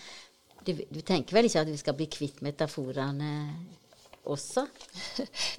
Du, 0.66 0.74
du, 0.74 1.02
tenker 1.06 1.38
vel 1.38 1.48
ikke 1.48 1.62
at 1.62 1.70
vi 1.70 1.78
skal 1.80 1.96
bli 2.00 2.10
kvitt 2.12 2.42
metaforene 2.46 3.30
også? 4.30 4.66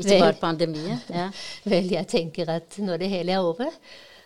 Ikke 0.00 0.18
bare 0.18 0.36
pandemien? 0.40 0.98
Ja. 1.08 1.30
Vel, 1.70 1.88
jeg 1.94 2.08
tenker 2.10 2.50
at 2.58 2.76
når 2.82 3.00
det 3.04 3.12
hele 3.14 3.38
er 3.38 3.46
over, 3.46 3.70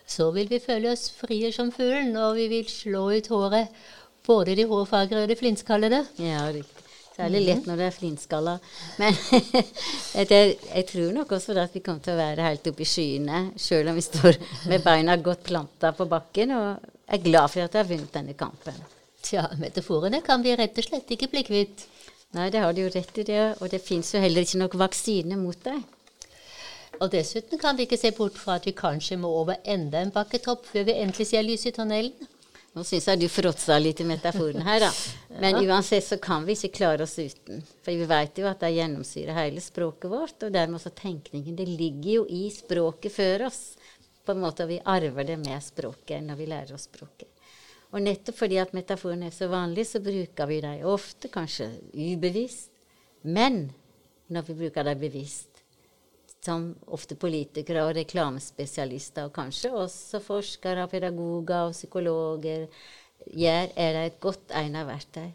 så 0.07 0.29
vil 0.35 0.49
vi 0.49 0.61
føle 0.61 0.91
oss 0.93 1.09
frie 1.17 1.51
som 1.53 1.71
fuglen, 1.73 2.15
og 2.17 2.37
vi 2.37 2.47
vil 2.51 2.69
slå 2.69 3.07
ut 3.17 3.29
håret. 3.33 3.85
Både 4.25 4.55
de 4.57 4.65
hårfagre 4.65 5.23
og 5.23 5.29
de 5.29 5.37
flintskallede. 5.37 6.01
Ja, 6.21 6.47
riktig. 6.49 6.85
Særlig 7.15 7.45
lett 7.45 7.67
når 7.69 7.79
det 7.79 7.85
er 7.85 7.93
flintskalla. 7.95 8.53
Men 8.99 9.13
jeg, 10.19 10.57
jeg, 10.67 10.85
tror 10.89 11.13
nok 11.15 11.31
også 11.37 11.55
at 11.61 11.77
vi 11.77 11.81
kommer 11.85 12.03
til 12.03 12.15
å 12.15 12.19
være 12.19 12.49
helt 12.49 12.67
oppe 12.67 12.83
i 12.83 12.89
skyene, 12.89 13.39
sjøl 13.61 13.87
om 13.87 13.95
vi 13.95 14.03
står 14.03 14.39
med 14.71 14.83
beina 14.83 15.15
godt 15.23 15.45
planta 15.47 15.93
på 15.95 16.09
bakken, 16.11 16.51
og 16.57 16.91
er 17.07 17.23
glad 17.23 17.53
for 17.53 17.63
at 17.63 17.77
jeg 17.77 17.85
har 17.85 17.91
vunnet 17.93 18.17
denne 18.17 18.35
kampen. 18.35 18.83
Tja, 19.23 19.47
metaforene 19.61 20.19
kan 20.25 20.43
vi 20.43 20.57
rett 20.59 20.75
og 20.81 20.89
slett 20.89 21.15
ikke 21.15 21.31
bli 21.31 21.45
kvitt. 21.47 21.85
Nei, 22.35 22.49
det 22.51 22.59
har 22.65 22.75
du 22.75 22.83
jo 22.83 22.91
rett 22.91 23.21
i, 23.21 23.27
det. 23.29 23.43
Og 23.61 23.71
det 23.71 23.79
fins 23.81 24.11
jo 24.11 24.19
heller 24.19 24.43
ikke 24.43 24.59
nok 24.65 24.75
vaksine 24.83 25.39
mot 25.39 25.61
deg. 25.63 25.79
Og 27.01 27.11
dessuten 27.11 27.59
kan 27.59 27.75
vi 27.75 27.85
ikke 27.85 27.99
se 27.99 28.11
bort 28.15 28.37
fra 28.39 28.55
at 28.59 28.65
vi 28.67 28.75
kanskje 28.75 29.17
må 29.19 29.29
over 29.41 29.59
enda 29.67 29.99
en 29.99 30.13
bakketopp 30.15 30.65
før 30.69 30.87
vi 30.87 30.95
endelig 31.01 31.27
ser 31.31 31.43
lys 31.43 31.67
i 31.67 31.73
tunnelen. 31.75 32.31
Nå 32.75 32.83
syns 32.83 33.05
jeg 33.07 33.21
du 33.21 33.29
fråtsa 33.31 33.77
litt 33.79 34.01
i 34.03 34.07
metaforen 34.07 34.65
her, 34.65 34.83
da. 34.83 34.89
Men 35.39 35.61
uansett 35.63 36.03
så 36.03 36.17
kan 36.19 36.43
vi 36.43 36.57
ikke 36.57 36.73
klare 36.75 37.05
oss 37.05 37.13
uten. 37.15 37.61
For 37.85 37.95
vi 37.95 38.07
vet 38.09 38.41
jo 38.41 38.49
at 38.49 38.59
det 38.65 38.73
gjennomsyrer 38.75 39.37
hele 39.37 39.63
språket 39.63 40.11
vårt, 40.11 40.35
og 40.43 40.51
dermed 40.51 40.81
også 40.81 40.91
tenkningen. 40.97 41.55
Det 41.55 41.69
ligger 41.69 42.09
jo 42.17 42.25
i 42.27 42.49
språket 42.51 43.15
før 43.15 43.45
oss. 43.47 43.61
På 44.27 44.35
en 44.35 44.43
måte 44.43 44.67
Vi 44.67 44.81
arver 44.83 45.23
det 45.23 45.37
med 45.39 45.63
språket 45.63 46.23
når 46.25 46.35
vi 46.35 46.49
lærer 46.51 46.75
oss 46.75 46.89
språket. 46.89 47.31
Og 47.95 48.03
nettopp 48.03 48.41
fordi 48.41 48.59
at 48.59 48.75
metaforen 48.75 49.23
er 49.23 49.31
så 49.31 49.47
vanlig, 49.47 49.87
så 49.87 50.03
bruker 50.03 50.51
vi 50.51 50.59
dem 50.65 50.83
ofte, 50.91 51.31
kanskje 51.31 51.69
ubevisst. 51.93 52.73
Men 53.23 53.69
når 54.27 54.49
vi 54.49 54.59
bruker 54.65 54.83
dem 54.83 54.99
bevisst, 54.99 55.54
som 56.45 56.67
ofte 56.93 57.17
politikere 57.19 57.85
og 57.87 57.95
reklamespesialister, 57.97 59.27
og 59.27 59.33
kanskje 59.35 59.73
også 59.73 60.21
forskere, 60.23 60.87
pedagoger 60.91 61.71
og 61.71 61.73
psykologer 61.75 62.67
gjør, 63.25 63.73
er 63.73 63.97
det 63.97 64.05
et 64.05 64.21
godt 64.23 64.53
egnet 64.55 64.87
verktøy 64.87 65.27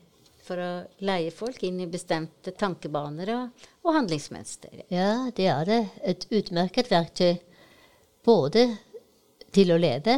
for 0.50 0.58
å 0.58 0.70
leie 1.06 1.30
folk 1.30 1.62
inn 1.62 1.78
i 1.84 1.90
bestemte 1.90 2.50
tankebaner 2.58 3.30
og, 3.36 3.66
og 3.84 3.94
handlingsmønster. 3.94 4.86
Ja, 4.90 5.28
det 5.36 5.46
er 5.52 5.68
det. 5.68 5.80
Et 6.02 6.26
utmerket 6.40 6.90
verktøy. 6.90 7.36
Både 8.26 8.64
til 9.54 9.70
å 9.70 9.78
lede 9.80 10.16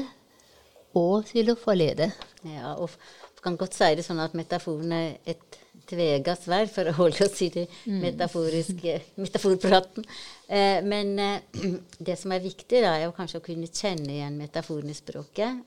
og 0.98 1.28
til 1.28 1.52
å 1.52 1.58
forlede. 1.58 2.08
Ja, 2.48 2.72
og 2.80 2.96
kan 3.42 3.58
godt 3.58 3.76
si 3.76 3.90
det 3.98 4.04
sånn 4.06 4.22
at 4.22 4.36
metaforen 4.38 4.92
er 4.94 5.14
et 5.28 5.58
tvega 5.88 6.36
sverd, 6.38 6.70
for 6.72 6.88
å 6.88 6.94
holde 6.96 7.26
oss 7.26 7.42
i 7.44 7.50
det 7.52 7.66
mm. 7.70 7.98
metaforiske 8.04 8.94
metaforpraten. 9.22 10.06
Eh, 10.46 10.78
men 10.86 11.12
eh, 11.18 11.66
det 11.98 12.16
som 12.20 12.34
er 12.34 12.44
viktig, 12.44 12.82
da, 12.84 12.96
er 12.98 13.12
kanskje 13.16 13.42
å 13.42 13.44
kunne 13.44 13.70
kjenne 13.70 14.10
igjen 14.18 14.40
metaforen 14.40 14.92
i 14.92 14.96
språket. 14.96 15.62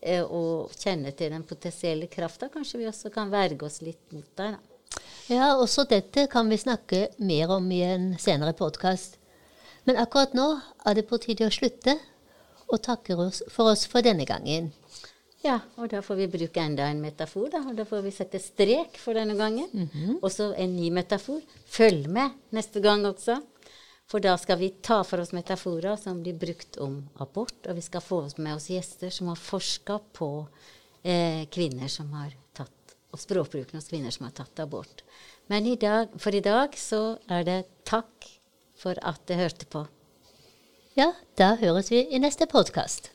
Eh, 0.00 0.24
og 0.24 0.72
kjenne 0.80 1.12
til 1.16 1.32
den 1.34 1.44
potensielle 1.44 2.08
krafta. 2.12 2.48
Kanskje 2.52 2.80
vi 2.80 2.88
også 2.88 3.12
kan 3.14 3.32
verge 3.32 3.66
oss 3.68 3.80
litt 3.84 4.02
mot. 4.14 4.28
Da. 4.38 4.54
Ja, 5.30 5.52
også 5.54 5.84
dette 5.88 6.26
kan 6.32 6.48
vi 6.50 6.58
snakke 6.58 7.08
mer 7.18 7.52
om 7.58 7.68
i 7.72 7.82
en 7.86 8.14
senere 8.18 8.56
podkast. 8.56 9.18
Men 9.84 10.00
akkurat 10.00 10.34
nå 10.36 10.48
er 10.86 10.96
det 10.96 11.06
på 11.08 11.20
tide 11.22 11.48
å 11.48 11.52
slutte, 11.54 11.96
og 12.70 12.82
takker 12.84 13.18
oss 13.18 13.40
for 13.50 13.72
oss 13.72 13.86
for 13.90 14.04
denne 14.06 14.26
gangen. 14.28 14.70
Ja, 15.40 15.56
og 15.80 15.88
da 15.88 16.02
får 16.04 16.18
vi 16.18 16.26
bruke 16.34 16.60
enda 16.60 16.90
en 16.90 17.00
metafor, 17.00 17.48
da. 17.52 17.62
Og 17.70 17.76
da 17.78 17.86
får 17.88 18.02
vi 18.04 18.12
sette 18.12 18.40
strek 18.42 18.98
for 19.00 19.16
denne 19.16 19.36
gangen. 19.38 19.68
Mm 19.72 19.88
-hmm. 19.88 20.18
Og 20.22 20.32
så 20.32 20.52
en 20.54 20.76
ny 20.76 20.90
metafor. 20.90 21.40
Følg 21.66 22.08
med 22.08 22.30
neste 22.50 22.80
gang 22.80 23.06
også. 23.06 23.40
For 24.06 24.18
da 24.18 24.36
skal 24.36 24.58
vi 24.58 24.72
ta 24.82 25.02
for 25.02 25.20
oss 25.20 25.32
metaforer 25.32 25.96
som 25.96 26.22
blir 26.22 26.34
brukt 26.34 26.76
om 26.76 27.08
abort. 27.14 27.66
Og 27.66 27.76
vi 27.76 27.80
skal 27.80 28.00
få 28.00 28.28
med 28.36 28.54
oss 28.54 28.70
gjester 28.70 29.10
som 29.10 29.28
har 29.28 29.36
forska 29.36 29.98
på 30.12 30.48
eh, 31.02 31.46
kvinner 31.46 31.88
som 31.88 32.12
har 32.12 32.34
tatt 32.54 32.70
Og 33.12 33.18
språkbruken 33.18 33.74
hos 33.74 33.88
kvinner 33.88 34.10
som 34.10 34.24
har 34.26 34.32
tatt 34.32 34.60
abort. 34.60 35.02
Men 35.48 35.66
i 35.66 35.74
dag, 35.74 36.08
for 36.18 36.34
i 36.34 36.40
dag 36.40 36.76
så 36.78 37.18
er 37.28 37.42
det 37.42 37.64
takk 37.84 38.26
for 38.78 38.94
at 39.02 39.26
dere 39.26 39.38
hørte 39.38 39.66
på. 39.66 39.86
Ja, 40.94 41.12
da 41.36 41.56
høres 41.56 41.90
vi 41.90 42.04
i 42.06 42.18
neste 42.18 42.46
podkast. 42.46 43.10